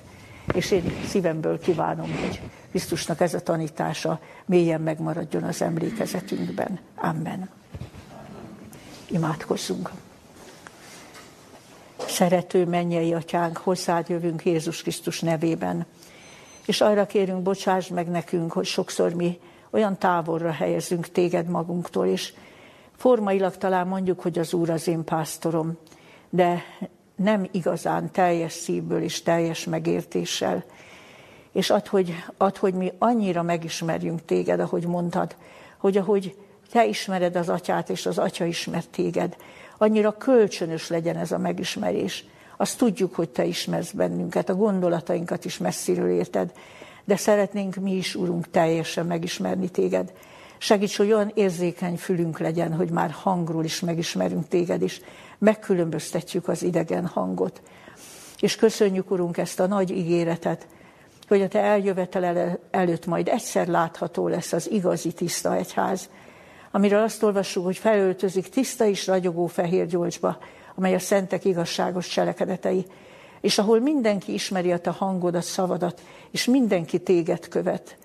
[0.53, 6.79] És én szívemből kívánom, hogy Krisztusnak ez a tanítása mélyen megmaradjon az emlékezetünkben.
[6.95, 7.49] Amen.
[9.07, 9.91] Imádkozzunk.
[12.07, 15.85] Szerető mennyei atyánk, hozzád jövünk Jézus Krisztus nevében.
[16.65, 22.33] És arra kérünk, bocsáss meg nekünk, hogy sokszor mi olyan távolra helyezünk téged magunktól, és
[22.97, 25.77] formailag talán mondjuk, hogy az Úr az én pásztorom,
[26.29, 26.63] de
[27.15, 30.63] nem igazán teljes szívből és teljes megértéssel.
[31.51, 35.35] és ad hogy, ad, hogy mi annyira megismerjünk téged, ahogy mondtad,
[35.77, 36.35] hogy ahogy
[36.71, 39.35] te ismered az atyát, és az atya ismer téged,
[39.77, 42.25] annyira kölcsönös legyen ez a megismerés.
[42.57, 46.51] Azt tudjuk, hogy te ismersz bennünket, a gondolatainkat is messziről érted,
[47.09, 50.13] de szeretnénk mi is, Urunk, teljesen megismerni téged.
[50.57, 55.01] Segíts, hogy olyan érzékeny fülünk legyen, hogy már hangról is megismerünk téged, és
[55.37, 57.61] megkülönböztetjük az idegen hangot.
[58.39, 60.67] És köszönjük, Urunk, ezt a nagy ígéretet,
[61.27, 66.09] hogy a te eljövetel előtt majd egyszer látható lesz az igazi tiszta egyház,
[66.71, 70.37] amiről azt olvassuk, hogy felöltözik tiszta és ragyogó fehér gyolcsba,
[70.75, 72.85] amely a szentek igazságos cselekedetei,
[73.41, 77.97] és ahol mindenki ismeri a te hangodat, szavadat, és mindenki téged követ.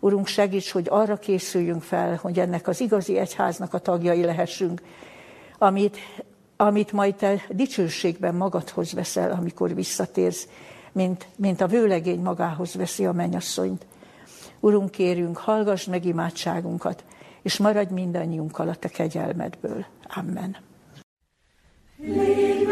[0.00, 4.82] Urunk, segíts, hogy arra készüljünk fel, hogy ennek az igazi egyháznak a tagjai lehessünk,
[5.58, 5.96] amit,
[6.56, 10.48] amit majd te dicsőségben magadhoz veszel, amikor visszatérsz,
[10.92, 13.86] mint, mint a vőlegény magához veszi a mennyasszonyt.
[14.60, 17.04] Urunk, kérünk, hallgass meg imádságunkat,
[17.42, 19.84] és maradj mindannyiunkkal a te kegyelmedből.
[20.16, 20.56] Amen.
[21.96, 22.66] Légy